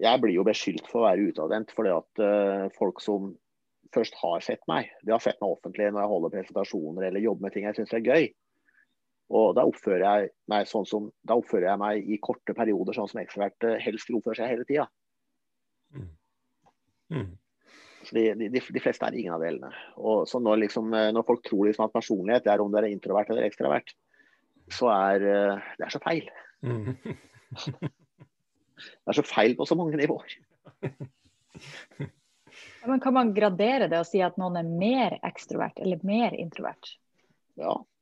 Jeg 0.00 0.20
blir 0.20 0.34
jo 0.34 0.44
beskyldt 0.44 0.88
for 0.90 1.02
å 1.02 1.06
være 1.06 1.30
utadvendt 1.30 1.70
fordi 1.72 1.92
at 1.94 2.22
folk 2.74 2.98
som 3.00 3.30
først 3.94 4.16
har 4.20 4.42
sett 4.44 4.64
meg, 4.68 4.88
de 5.04 5.12
har 5.14 5.22
sett 5.22 5.38
meg 5.40 5.54
offentlig 5.54 5.86
når 5.86 6.02
jeg 6.02 6.10
holder 6.10 6.32
presentasjoner 6.34 7.06
eller 7.06 7.24
jobber 7.24 7.46
med 7.46 7.54
ting 7.54 7.68
jeg 7.68 7.78
syns 7.78 7.94
er 7.96 8.04
gøy. 8.04 8.26
Og 9.32 9.54
da 9.56 9.64
oppfører 9.64 10.04
jeg 10.04 10.32
meg 10.52 10.68
sånn 10.68 10.84
som, 10.88 11.06
da 11.24 11.36
oppfører 11.40 11.70
jeg 11.70 11.80
meg 11.80 12.10
i 12.12 12.18
korte 12.22 12.54
perioder 12.56 12.96
sånn 12.96 13.08
som 13.08 13.22
ekstrovert 13.22 13.66
helst 13.80 14.10
vil 14.10 14.18
oppføre 14.18 14.36
seg 14.40 14.52
hele 14.52 14.66
tida. 14.68 14.84
Mm. 15.94 16.10
Mm. 17.14 17.30
de, 18.10 18.24
de, 18.40 18.48
de, 18.52 18.82
fleste 18.82 19.06
er 19.06 19.16
ingen 19.16 19.36
av 19.36 19.44
delene. 19.44 19.70
Og 19.96 20.26
så 20.28 20.40
når, 20.42 20.64
liksom, 20.66 20.92
når 20.92 21.26
folk 21.28 21.44
tror 21.46 21.70
liksom 21.70 21.86
at 21.86 21.94
personlighet 21.94 22.50
er 22.52 22.60
om 22.60 22.72
du 22.72 22.80
er 22.80 22.90
introvert 22.90 23.32
eller 23.32 23.48
ekstravert, 23.48 23.94
så 24.72 24.90
er 24.92 25.24
eh, 25.28 25.70
det 25.78 25.86
er 25.86 25.94
så 25.94 26.02
feil. 26.04 26.28
Mm. 26.64 26.92
det 27.84 29.12
er 29.12 29.18
så 29.20 29.24
feil 29.28 29.56
på 29.56 29.68
så 29.68 29.78
mange 29.78 30.00
nivåer. 30.00 30.36
Ja, 32.84 32.90
men 32.90 33.00
Kan 33.00 33.16
man 33.16 33.32
gradere 33.36 33.88
det 33.88 33.96
og 34.02 34.08
si 34.08 34.20
at 34.24 34.36
noen 34.40 34.58
er 34.60 34.68
mer 34.68 35.16
ekstrovert 35.24 35.80
eller 35.80 36.02
mer 36.04 36.36
introvert? 36.36 36.90
Ja, 37.56 37.78
Eh, 37.78 37.93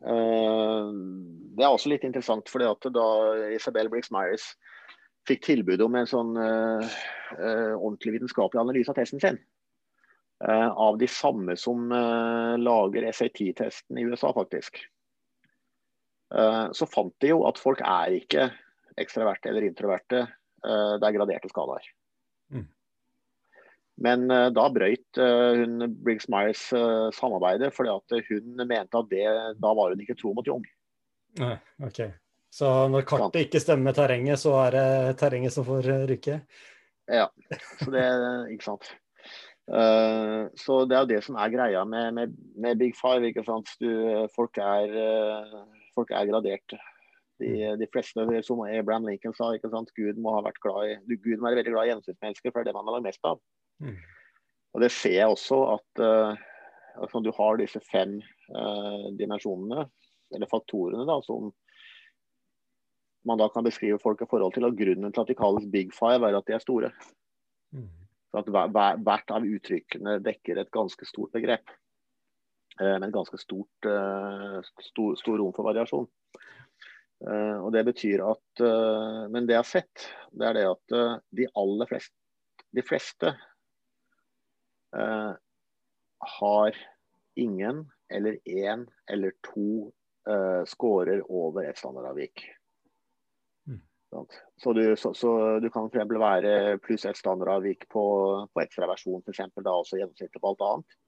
det 0.00 1.64
er 1.64 1.68
også 1.68 1.90
litt 1.92 2.04
interessant, 2.06 2.48
fordi 2.48 2.68
at 2.70 2.86
da 2.94 3.06
Isabel 3.52 3.90
Briggs 3.92 4.12
Myers 4.14 4.46
fikk 5.28 5.42
tilbud 5.44 5.82
om 5.84 5.98
en 5.98 6.08
sånn 6.08 6.30
uh, 6.38 6.94
uh, 7.36 7.74
ordentlig 7.74 8.14
vitenskapelig 8.16 8.62
analyse 8.62 8.92
av 8.92 8.96
testen 9.00 9.20
sin, 9.22 9.40
av 10.40 10.96
de 10.96 11.04
samme 11.04 11.52
som 11.60 11.90
lager 11.92 13.04
SAT-testen 13.12 13.98
i 14.00 14.06
USA, 14.08 14.30
faktisk, 14.32 14.78
så 16.32 16.88
fant 16.88 17.12
de 17.20 17.34
jo 17.34 17.42
at 17.44 17.60
folk 17.60 17.82
er 17.84 18.14
ikke 18.16 18.46
ekstraverte 19.04 19.50
eller 19.50 19.66
introverte. 19.68 20.22
det 20.64 21.04
er 21.10 21.16
graderte 21.18 21.50
skalaer. 21.52 21.84
Mm. 22.56 22.64
Men 24.04 24.30
uh, 24.32 24.48
da 24.54 24.66
brøyt 24.72 25.20
uh, 25.20 25.60
hun 25.60 25.84
Briggs 26.04 26.28
Myers 26.32 26.62
uh, 26.72 27.10
samarbeidet, 27.16 27.72
fordi 27.76 27.92
at 27.92 28.30
hun 28.30 28.64
mente 28.64 29.02
at 29.02 29.10
det, 29.12 29.26
da 29.60 29.74
var 29.76 29.92
hun 29.92 30.00
ikke 30.00 30.16
tro 30.18 30.32
mot 30.36 30.48
Jung. 30.48 30.64
Nei, 31.40 31.54
ok. 31.84 32.06
Så 32.50 32.70
når 32.90 33.06
kartet 33.06 33.44
ikke 33.44 33.62
stemmer 33.62 33.90
med 33.90 33.98
terrenget, 34.00 34.40
så 34.42 34.56
er 34.64 34.74
det 34.74 35.18
terrenget 35.20 35.54
som 35.54 35.66
får 35.68 35.86
ryke? 36.10 36.40
Ja, 37.10 37.28
så 37.82 37.92
det 37.92 38.06
ikke 38.56 38.70
sant. 38.72 38.90
Uh, 39.70 40.48
så 40.58 40.80
det 40.88 40.96
er 40.96 41.04
jo 41.04 41.10
det 41.12 41.20
som 41.22 41.36
er 41.38 41.52
greia 41.52 41.84
med, 41.86 42.16
med, 42.16 42.32
med 42.58 42.80
Big 42.80 42.96
Five. 42.98 43.28
ikke 43.28 43.44
sant? 43.46 43.70
Du, 43.84 43.90
folk, 44.34 44.58
er, 44.58 44.96
folk 45.94 46.10
er 46.10 46.26
gradert. 46.32 46.80
De, 47.40 47.52
de, 47.80 47.86
fleste, 47.92 48.24
som 48.44 48.64
Abraham 48.66 49.06
Lincoln 49.08 49.36
sa, 49.36 49.52
ikke 49.54 49.70
sant? 49.72 49.92
Gud 49.96 50.18
må 50.20 50.34
ha 50.34 50.42
vært 50.48 50.60
glad 50.64 50.88
i, 50.88 51.16
Gud 51.20 51.38
må 51.38 51.48
være 51.48 51.62
veldig 51.62 51.76
glad 51.76 51.86
i 51.86 51.92
gjennomsnittsmennesker, 51.92 52.52
for 52.52 52.60
det 52.60 52.68
er 52.68 52.72
det 52.72 52.78
man 52.80 52.88
har 52.88 52.98
lagd 52.98 53.12
mest 53.12 53.28
av. 53.28 53.40
Mm. 53.80 53.98
Og 54.74 54.84
Det 54.84 54.90
ser 54.94 55.16
jeg 55.16 55.32
også 55.32 55.60
at 55.74 56.02
altså 56.98 57.20
du 57.24 57.30
har 57.36 57.58
disse 57.60 57.80
fem 57.90 58.18
uh, 58.54 59.08
dimensjonene, 59.18 59.86
eller 60.34 60.50
faktorene, 60.50 61.06
da, 61.08 61.18
som 61.26 61.50
man 63.28 63.40
da 63.40 63.50
kan 63.52 63.66
beskrive 63.66 64.00
folk 64.00 64.22
i 64.22 64.28
forhold 64.30 64.54
til. 64.54 64.66
Og 64.68 64.78
Grunnen 64.78 65.12
til 65.12 65.24
at 65.24 65.30
de 65.30 65.38
kalles 65.38 65.66
big 65.72 65.92
five, 65.96 66.22
er 66.24 66.38
at 66.38 66.46
de 66.48 66.56
er 66.56 66.62
store. 66.62 66.92
Mm. 67.76 67.90
Så 68.30 68.40
at 68.40 68.48
hver, 68.54 69.02
Hvert 69.04 69.34
av 69.34 69.46
uttrykkene 69.46 70.20
dekker 70.24 70.60
et 70.60 70.72
ganske 70.72 71.08
stort 71.08 71.34
begrep. 71.36 71.74
Uh, 72.80 72.96
med 72.96 73.10
et 73.10 73.16
ganske 73.16 73.36
stort, 73.40 73.90
stor, 74.86 75.18
stor 75.20 75.36
rom 75.40 75.52
for 75.56 75.68
variasjon. 75.68 76.08
og 77.20 77.72
Det 77.74 77.82
betyr 77.84 78.22
at 78.24 78.62
Men 79.28 79.44
det 79.44 79.52
jeg 79.52 79.58
har 79.58 79.68
sett, 79.68 80.06
det 80.32 80.46
er 80.46 80.54
det 80.56 80.62
at 80.64 80.94
de 81.36 81.46
aller 81.60 81.90
fleste, 81.90 82.16
de 82.72 82.82
fleste 82.86 83.34
uh, 84.96 85.32
har 86.40 86.76
ingen 87.34 87.90
eller 88.10 88.38
én 88.44 88.86
eller 89.10 89.32
to 89.54 89.92
eh, 90.28 90.64
scorer 90.64 91.30
over 91.30 91.64
ett 91.64 91.78
standardavvik. 91.78 92.44
Mm. 93.66 93.80
Så, 94.56 94.72
du, 94.72 94.96
så, 94.96 95.14
så 95.14 95.58
du, 95.58 95.70
kan 95.70 95.90
for 95.90 96.18
være 96.18 96.78
pluss 96.78 97.04
ett 97.04 97.16
standardavvik 97.16 97.88
på, 97.88 98.04
på 98.52 98.62
ekstraversjon, 98.62 99.22
f.eks. 99.22 99.54
da 99.54 99.70
også 99.70 100.00
gjennomsnittlig 100.00 100.42
på 100.42 100.52
alt 100.52 100.66
annet. 100.66 100.98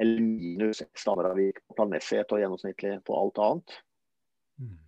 Eller 0.00 0.20
minus 0.20 0.82
standardavvik 0.94 1.62
på 1.68 1.78
planmessighet 1.78 2.34
og 2.34 2.42
gjennomsnittlig 2.42 2.98
på 3.06 3.16
alt 3.22 3.38
annet. 3.46 3.76
Mm. 4.58 4.78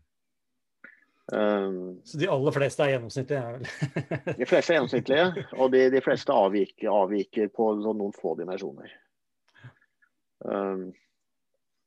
Um, 1.33 2.01
Så 2.05 2.19
de 2.19 2.29
aller 2.29 2.53
fleste 2.53 2.85
er 2.85 2.91
gjennomsnittlige? 2.93 3.53
vel? 3.55 3.62
de 4.41 4.49
fleste 4.49 4.73
er 4.73 4.77
gjennomsnittlige, 4.77 5.47
og 5.57 5.71
de, 5.73 5.87
de 5.95 6.03
fleste 6.05 6.35
avviker, 6.37 6.91
avviker 6.93 7.49
på 7.57 7.69
sånn 7.81 8.03
noen 8.03 8.12
få 8.17 8.35
dimensjoner. 8.37 8.93
Um, 10.45 10.91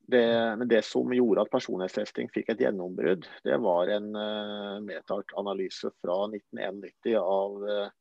det, 0.10 0.24
men 0.58 0.70
det 0.70 0.82
som 0.86 1.14
gjorde 1.14 1.46
at 1.46 1.52
personlighetstesting 1.54 2.32
fikk 2.34 2.50
et 2.54 2.64
gjennombrudd, 2.66 3.28
det 3.46 3.60
var 3.62 3.92
en 3.94 4.10
uh, 4.18 4.82
metaanalyse 4.86 5.94
fra 6.02 6.18
1991 6.32 7.16
av 7.22 7.70
uh, 7.70 7.94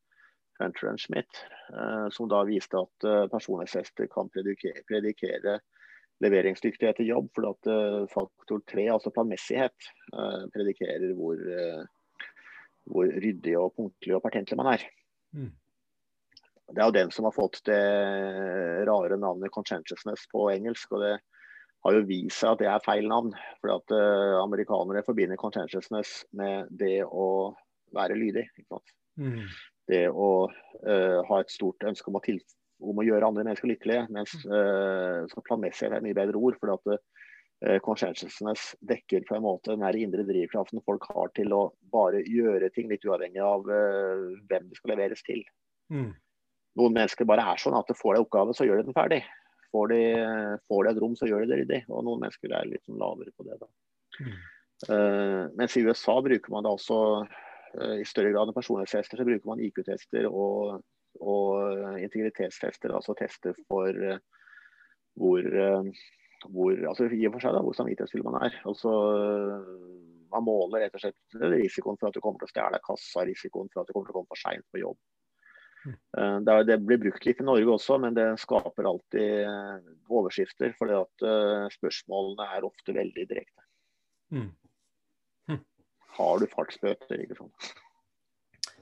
Hunter 0.61 0.91
and 0.93 1.01
Schmidt, 1.01 1.45
uh, 1.73 2.07
som 2.13 2.29
da 2.31 2.41
viste 2.49 2.81
at 2.81 3.07
uh, 3.09 3.25
personlighetstester 3.29 4.09
kan 4.13 4.33
predikere, 4.33 4.85
predikere 4.89 5.59
leveringsdyktighet 6.23 7.01
i 7.03 7.09
jobb, 7.09 7.29
For 7.35 7.49
at 7.49 7.69
uh, 7.71 8.07
faktor 8.11 8.63
tre, 8.69 8.87
altså 8.91 9.11
planmessighet, 9.13 9.91
uh, 10.15 10.47
predikerer 10.53 11.13
hvor, 11.17 11.35
uh, 11.35 12.23
hvor, 12.91 13.11
ryddig 13.11 13.57
og 13.59 13.73
punktlig 13.75 14.15
og 14.15 14.23
pertentlig 14.23 14.57
man 14.59 14.73
er. 14.75 14.87
Mm. 15.35 15.51
Det 16.65 16.81
er 16.81 16.89
jo 16.89 16.97
den 16.97 17.11
som 17.13 17.27
har 17.27 17.35
fått 17.35 17.61
det 17.67 17.81
rare 18.89 19.17
navnet 19.21 19.51
'conscientiousness' 19.53 20.25
på 20.31 20.49
engelsk. 20.49 20.91
og 20.91 21.01
det 21.03 21.19
har 21.85 21.93
jo 21.93 22.07
vist 22.09 22.39
seg 22.39 22.55
at 22.55 22.59
det 22.59 22.67
er 22.71 22.85
feil 22.85 23.07
navn. 23.07 23.35
For 23.61 23.75
at 23.75 23.93
amerikanere 24.41 25.03
forbinder 25.05 25.37
'conscientiousness' 25.37 26.25
med 26.33 26.65
det 26.71 27.05
å 27.05 27.53
være 27.93 28.17
lydig. 28.17 28.47
Mm. 29.19 29.45
Det 29.87 30.09
å 30.09 30.49
ha 31.29 31.39
et 31.39 31.53
stort 31.53 31.85
ønske 31.85 32.09
om 32.09 32.17
å 32.17 32.25
tilfredsstille 32.25 32.64
om 32.91 33.01
å 33.01 33.05
gjøre 33.05 33.27
andre 33.27 33.45
mennesker 33.45 33.71
lykkelige. 33.71 34.07
Mens 34.15 34.33
uh, 34.47 35.25
så 35.31 35.43
planmessig 35.45 35.87
er 35.87 35.97
et 35.97 36.05
mye 36.05 36.17
bedre 36.17 36.39
ord. 36.39 36.57
for 36.61 36.73
at 36.75 36.91
uh, 36.95 37.77
conscientiousness 37.85 38.73
dekker 38.87 39.25
på 39.29 39.37
en 39.37 39.45
måte 39.45 39.73
den 39.73 39.85
her 39.85 39.97
indre 39.99 40.25
drivkraften 40.27 40.83
folk 40.85 41.07
har 41.13 41.31
til 41.37 41.55
å 41.55 41.63
bare 41.93 42.23
gjøre 42.25 42.71
ting 42.75 42.91
litt 42.91 43.05
uavhengig 43.07 43.41
av 43.43 43.65
uh, 43.69 44.35
hvem 44.49 44.69
det 44.69 44.79
skal 44.79 44.95
leveres 44.95 45.25
til. 45.27 45.41
Mm. 45.93 46.11
Noen 46.79 46.97
mennesker 46.97 47.27
bare 47.27 47.45
er 47.53 47.61
sånn 47.61 47.77
at 47.77 47.93
får 47.95 48.17
de 48.17 48.25
oppgave, 48.25 48.55
så 48.55 48.67
gjør 48.67 48.81
de 48.81 48.89
den 48.89 48.97
ferdig. 48.97 49.23
Får 49.75 49.91
de, 49.91 50.01
får 50.71 50.85
de 50.85 50.91
et 50.91 50.99
rom, 51.03 51.15
så 51.19 51.27
gjør 51.27 51.43
de 51.43 51.51
det 51.51 51.61
ryddig. 51.61 51.79
Og 51.91 52.03
noen 52.07 52.21
mennesker 52.23 52.51
er 52.55 52.67
litt 52.67 52.83
sånn 52.87 52.99
lavere 52.99 53.31
på 53.35 53.47
det. 53.47 53.57
da. 53.59 53.67
Mm. 54.19 54.35
Uh, 54.89 55.47
mens 55.55 55.75
i 55.77 55.85
USA 55.87 56.17
bruker 56.23 56.51
man 56.51 56.65
da 56.65 56.73
også 56.75 56.97
uh, 57.23 57.95
i 57.95 58.05
større 58.07 58.33
grad 58.33 58.49
enn 58.49 58.57
personlighetstester, 58.57 59.19
så 59.19 59.27
bruker 59.27 59.47
man 59.47 59.61
IQ-tester 59.63 60.27
og 60.29 60.81
og 61.21 61.71
eh, 61.71 62.03
integritetstester, 62.05 62.93
altså 62.95 63.15
tester 63.17 63.55
for 63.69 63.89
eh, 63.89 64.21
hvor, 65.19 65.39
eh, 65.41 65.89
hvor 66.51 66.87
altså 66.91 67.09
i 67.09 67.25
og 67.27 67.35
for 67.35 67.45
seg 67.45 67.55
da, 67.55 67.63
hvor 67.65 67.77
samvittighetsfull 67.77 68.25
man 68.27 68.39
er. 68.43 68.57
Altså, 68.67 68.93
man 70.33 70.45
måler 70.47 70.85
rett 70.85 70.97
og 70.97 71.05
slett 71.05 71.37
risikoen 71.55 71.99
for 71.99 72.09
at 72.09 72.17
du 72.17 72.23
kommer 72.23 72.41
til 72.41 72.49
å 72.49 72.53
stjele 72.53 72.81
kassa, 72.83 73.27
risikoen 73.27 73.71
for 73.71 73.83
at 73.83 73.89
du 73.89 73.95
kommer 73.95 74.09
til 74.09 74.15
å 74.15 74.19
komme 74.19 74.33
for 74.33 74.41
seint 74.41 74.67
på 74.73 74.83
jobb. 74.83 74.99
Mm. 75.85 75.97
Det, 76.41 76.53
det, 76.65 76.79
blir 76.81 76.97
brukt 76.97 77.27
litt 77.27 77.41
i 77.43 77.45
Norge 77.45 77.75
også, 77.75 77.99
men 78.01 78.15
det 78.17 78.25
skaper 78.41 78.87
alltid 78.89 80.07
overskrifter. 80.09 80.73
fordi 80.79 80.95
at 80.97 81.25
spørsmålene 81.75 82.47
er 82.57 82.65
ofte 82.65 82.95
veldig 82.97 83.27
direkte. 83.29 83.67
Mm. 84.33 84.49
Hm. 85.51 85.61
Har 86.17 86.41
du 86.41 86.49
fartsbøter? 86.49 87.21
ikke 87.21 87.37
sant? 87.37 87.84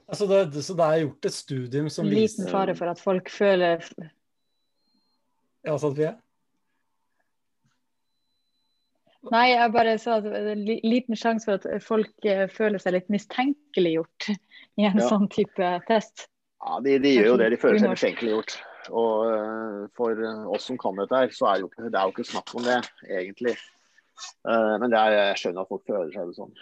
Altså 0.04 0.26
det, 0.28 0.64
så 0.64 0.76
det 0.76 0.84
er 0.84 1.04
gjort 1.06 1.28
et 1.28 1.34
studium 1.34 1.88
som 1.92 2.08
viser 2.10 2.44
Liten 2.44 2.52
fare 2.52 2.74
for 2.76 2.92
at 2.92 3.00
folk 3.00 3.30
føler 3.32 3.80
Ja, 5.64 5.78
sant 5.80 5.96
vi 5.96 6.08
er? 6.10 6.18
Nei, 9.32 9.46
jeg 9.54 9.72
bare 9.72 9.94
sa 9.96 10.18
at 10.18 10.26
det 10.26 10.36
er 10.36 10.50
en 10.52 10.66
liten 10.66 11.16
sjanse 11.16 11.48
for 11.48 11.56
at 11.56 11.84
folk 11.84 12.28
eh, 12.28 12.44
føler 12.52 12.82
seg 12.82 12.98
litt 12.98 13.08
mistenkeliggjort 13.12 14.28
i 14.80 14.84
en 14.84 15.00
ja. 15.00 15.08
sånn 15.08 15.30
type 15.32 15.70
test. 15.88 16.26
Ja, 16.60 16.76
de, 16.84 16.98
de, 17.00 17.14
gjør 17.16 17.30
jo 17.30 17.38
det. 17.40 17.50
De 17.54 17.60
føler 17.62 17.80
seg 17.80 17.94
mistenkeliggjort. 17.94 18.58
Og 18.92 19.30
uh, 19.32 19.78
for 19.96 20.20
oss 20.52 20.68
som 20.68 20.76
kan 20.80 21.00
dette 21.00 21.16
her, 21.16 21.32
så 21.32 21.48
er 21.48 21.62
det 21.62 21.64
jo, 21.64 21.70
det 21.88 21.96
er 21.96 22.04
jo 22.04 22.12
ikke 22.12 22.26
snakk 22.28 22.52
om 22.52 22.66
det, 22.66 22.82
egentlig. 23.08 23.54
Men 24.44 24.84
men 24.84 24.92
er, 24.94 25.16
jeg 25.16 25.38
skjønner 25.40 25.64
at 25.64 25.72
folk 25.72 25.88
føler 25.88 26.12
seg 26.12 26.28
det 26.28 26.36
sånn. 26.36 26.52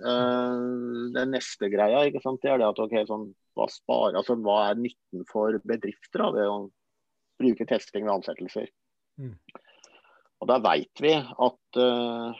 Uh, 0.00 1.10
den 1.12 1.34
neste 1.34 1.68
greia 1.68 2.06
ikke 2.08 2.22
sant, 2.24 2.40
det 2.40 2.48
er 2.48 2.60
det 2.62 2.68
at 2.70 2.78
okay, 2.80 3.04
sånn, 3.08 3.26
hva, 3.58 3.66
sparer, 3.68 4.16
altså, 4.16 4.36
hva, 4.40 4.70
er 4.70 4.78
nytten 4.80 5.26
for 5.28 5.58
bedrifter 5.68 6.22
da, 6.22 6.28
ved 6.32 6.46
å 6.48 6.54
bruke 7.40 7.66
testing 7.68 8.06
ved 8.06 8.14
ansettelser? 8.14 8.70
Mm. 9.20 9.34
Og 10.40 10.48
Da 10.48 10.56
vet 10.64 11.02
vi 11.04 11.12
at 11.20 11.80
uh, 11.82 12.30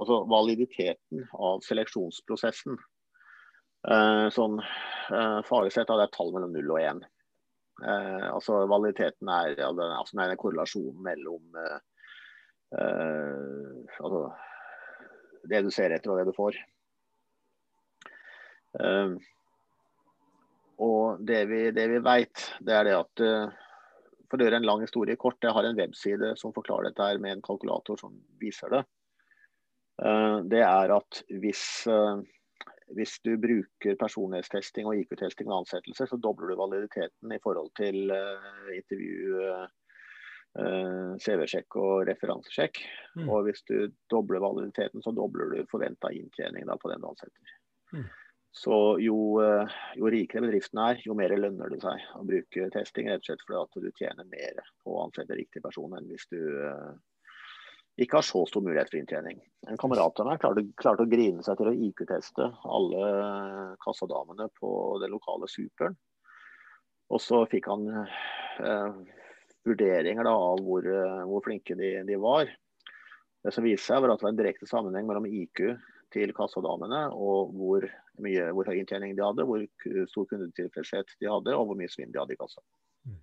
altså, 0.00 0.22
validiteten 0.30 1.26
av 1.36 1.60
seleksjonsprosessen 1.66 2.78
uh, 2.78 4.28
sånn 4.32 4.56
faglig 5.46 5.74
sett 5.74 5.92
det 5.92 6.06
er 6.06 6.14
tall 6.14 6.32
mellom 6.34 6.50
0 6.56 6.70
og 6.72 6.80
1. 6.80 7.02
altså 8.32 8.64
Validiteten 8.66 9.28
er, 9.30 9.52
ja, 9.60 9.68
den, 9.70 9.92
altså, 10.00 10.16
er 10.18 10.32
en 10.32 10.40
korrelasjon 10.40 10.96
mellom 11.04 11.60
altså, 12.72 14.22
det 15.46 15.60
du 15.62 15.70
ser 15.70 15.94
etter 15.94 16.10
og 16.10 16.18
det 16.18 16.32
du 16.32 16.34
får. 16.34 16.58
Uh, 18.76 19.16
og 20.82 21.22
det 21.24 21.46
vi, 21.48 21.60
det 21.72 21.86
vi 21.88 22.02
vet, 22.04 22.42
det 22.60 22.74
er 22.76 22.84
det 22.84 22.96
at 22.98 23.22
uh, 23.24 23.54
For 24.28 24.36
å 24.36 24.48
gjøre 24.48 24.58
en 24.60 24.68
lang 24.68 24.82
historie 24.84 25.16
kort, 25.16 25.38
jeg 25.40 25.54
har 25.54 25.64
en 25.64 25.78
webside 25.78 26.34
som 26.40 26.54
forklarer 26.56 26.90
dette 26.90 27.08
her 27.08 27.20
med 27.22 27.36
en 27.36 27.44
kalkulator 27.46 28.00
som 28.00 28.16
viser 28.42 28.72
det. 28.74 28.82
Uh, 30.02 30.42
det 30.50 30.60
er 30.66 30.92
at 30.92 31.22
hvis, 31.40 31.86
hvis 32.98 33.14
du 33.24 33.36
bruker 33.40 33.96
personlighetstesting 34.00 34.90
og 34.90 34.98
IQ-testing 34.98 35.48
ved 35.48 35.60
ansettelse, 35.62 36.08
så 36.10 36.18
dobler 36.20 36.52
du 36.52 36.58
validiteten 36.58 37.32
i 37.32 37.40
forhold 37.44 37.70
til 37.78 38.10
intervju, 38.74 39.46
CV-sjekk 41.22 41.76
og 41.78 42.06
referansesjekk. 42.08 42.82
Mm. 43.20 43.26
Og 43.28 43.46
hvis 43.46 43.62
du 43.68 43.92
dobler 44.12 44.42
validiteten, 44.42 45.02
så 45.04 45.12
dobler 45.14 45.52
du 45.52 45.70
forventa 45.70 46.10
inntjening 46.16 46.66
da, 46.66 46.78
på 46.80 46.90
den 46.90 47.02
du 47.04 47.10
ansetter. 47.10 47.56
Mm. 47.94 48.06
Så 48.56 48.96
jo, 49.04 49.16
eh, 49.44 49.74
jo, 50.00 50.08
rikere 50.08 50.46
bedriften 50.46 50.80
er, 50.80 51.00
jo 51.04 51.14
mer 51.16 51.34
lønner 51.36 51.68
det 51.68 51.82
seg 51.82 52.00
å 52.16 52.22
bruke 52.24 52.70
testing. 52.72 53.10
Rett 53.12 53.20
og 53.20 53.28
slett 53.28 53.74
fordi 53.74 53.90
du 53.90 53.98
tjener 53.98 54.24
mer 54.30 54.62
på 54.80 54.94
å 54.94 55.02
ansette 55.04 55.36
riktig 55.36 55.60
person 55.64 55.92
enn 55.98 56.06
hvis 56.08 56.24
du 56.32 56.38
uh, 56.64 56.94
ikke 58.00 58.16
har 58.16 58.24
så 58.24 58.46
stor 58.48 58.64
mulighet 58.64 58.88
for 58.88 59.00
inntjening. 59.02 59.42
En 59.68 59.80
kamerat 59.80 60.22
av 60.22 60.30
meg 60.30 60.40
klarte, 60.40 60.64
klarte 60.80 61.04
å 61.04 61.10
grine 61.10 61.44
seg 61.44 61.58
til 61.60 61.68
å 61.68 61.74
IQ-teste 61.88 62.46
alle 62.78 63.10
kassadamene 63.84 64.48
på 64.56 64.70
den 65.02 65.12
lokale 65.12 65.50
superen. 65.52 65.98
Og 67.12 67.20
så 67.20 67.42
fikk 67.52 67.68
han 67.68 67.84
uh, 67.92 68.96
vurderinger 69.68 70.24
da, 70.24 70.32
av 70.32 70.64
hvor, 70.64 70.88
hvor 71.28 71.44
flinke 71.44 71.76
de, 71.76 71.92
de, 72.08 72.16
var. 72.24 72.48
Det 73.44 73.52
som 73.52 73.68
viste 73.68 73.90
seg, 73.90 74.00
var 74.00 74.14
at 74.14 74.24
det 74.24 74.28
var 74.30 74.32
en 74.32 74.40
direkte 74.40 74.70
sammenheng 74.70 75.04
mellom 75.10 75.28
IQ 75.28 75.76
til 76.14 76.32
kassadamene 76.36 77.06
og 77.14 77.52
hvor, 77.56 77.86
mye, 78.22 78.50
hvor 78.54 78.68
høy 78.70 78.80
inntjening 78.80 79.16
de 79.16 79.24
hadde, 79.24 79.46
hvor 79.46 79.64
stor 80.10 80.28
kundetilfredshet 80.30 81.16
de 81.20 81.30
hadde 81.30 81.54
og 81.56 81.70
hvor 81.70 81.78
mye 81.78 81.90
svinn 81.92 82.12
de 82.14 82.20
hadde 82.20 82.36
i 82.36 82.40
kassa. 82.40 82.62
Mm. 83.06 83.18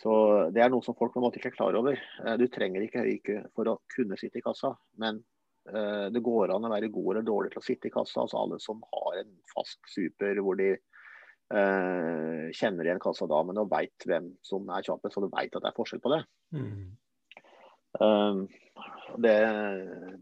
Så 0.00 0.12
Det 0.54 0.62
er 0.62 0.70
noe 0.72 0.84
som 0.84 0.96
folk 0.98 1.14
på 1.14 1.20
en 1.20 1.26
måte 1.26 1.40
ikke 1.40 1.52
er 1.52 1.58
klar 1.58 1.76
over. 1.78 1.98
Eh, 1.98 2.36
du 2.40 2.46
trenger 2.48 2.86
ikke 2.86 3.04
høy 3.04 3.10
IQ 3.16 3.32
for 3.56 3.72
å 3.72 3.80
kunne 3.92 4.18
sitte 4.20 4.40
i 4.40 4.44
kassa, 4.44 4.72
men 5.02 5.20
uh, 5.72 6.06
det 6.12 6.22
går 6.24 6.54
an 6.54 6.68
å 6.68 6.72
være 6.72 6.92
god 6.94 7.10
eller 7.14 7.26
dårlig 7.26 7.52
til 7.54 7.62
å 7.62 7.66
sitte 7.66 7.90
i 7.90 7.94
kassa. 7.94 8.22
altså 8.22 8.40
Alle 8.40 8.60
som 8.62 8.80
har 8.94 9.20
en 9.24 9.36
fast 9.52 9.82
super 9.90 10.40
hvor 10.40 10.56
de 10.60 10.72
uh, 10.78 12.46
kjenner 12.56 12.86
igjen 12.86 13.02
kassadamene 13.02 13.66
og 13.66 13.74
veit 13.74 14.08
hvem 14.08 14.32
som 14.46 14.70
er 14.70 14.86
kjappest, 14.86 15.18
og 15.18 15.26
du 15.26 15.34
veit 15.34 15.52
at 15.52 15.60
det 15.60 15.72
er 15.72 15.76
forskjell 15.76 16.02
på 16.04 16.14
det. 16.14 16.24
Mm. 16.56 16.90
Um, 17.98 18.44
det, 19.18 19.34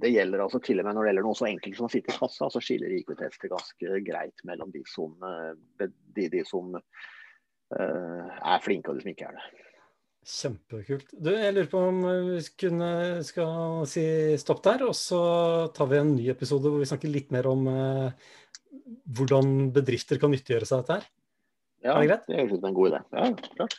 det, 0.01 0.11
gjelder 0.15 0.43
altså 0.43 0.61
til 0.65 0.81
og 0.81 0.87
med 0.89 0.97
når 0.97 1.05
det 1.05 1.11
gjelder 1.11 1.27
noe 1.27 1.39
så 1.39 1.49
enkelt 1.51 1.77
som 1.77 1.89
å 1.89 1.93
sitte 1.93 2.15
i 2.15 2.19
kassa, 2.19 2.49
så 2.51 2.63
skiller 2.65 2.95
IQ-tester 2.97 3.53
ganske 3.53 4.03
greit 4.07 4.45
mellom 4.49 4.73
de 4.73 4.83
som, 4.89 5.15
eh, 5.29 5.89
de, 6.17 6.29
de 6.33 6.45
som 6.49 6.77
uh, 6.79 8.27
er 8.39 8.63
flinke 8.65 8.91
og 8.91 8.99
de 8.99 9.05
som 9.05 9.13
ikke 9.13 9.29
er 9.29 9.37
det. 9.37 9.65
Kjempekult. 10.29 11.13
Du, 11.13 11.31
jeg 11.33 11.55
lurer 11.55 11.71
på 11.73 11.83
om 11.91 12.01
vi 12.33 12.41
kunne, 12.61 12.91
skal 13.25 13.85
si 13.89 14.05
stopp 14.41 14.65
der, 14.67 14.85
og 14.89 14.97
så 14.97 15.21
tar 15.77 15.89
vi 15.93 16.01
en 16.01 16.15
ny 16.17 16.29
episode 16.33 16.69
hvor 16.69 16.83
vi 16.83 16.89
snakker 16.89 17.13
litt 17.13 17.33
mer 17.35 17.49
om 17.49 17.69
uh, 17.69 18.33
hvordan 19.17 19.71
bedrifter 19.77 20.21
kan 20.21 20.33
nyttiggjøre 20.33 20.69
seg 20.69 20.83
dette 20.83 20.99
her. 20.99 21.13
Ja, 21.85 21.95
er 21.95 22.03
det 22.03 22.09
greit? 22.11 22.27
Det 22.27 22.41
høres 22.41 22.57
ut 22.57 22.61
som 22.61 22.71
en 22.73 22.81
god 22.81 22.91
idé. 22.91 23.05
Ja, 23.15 23.53
klart. 23.61 23.79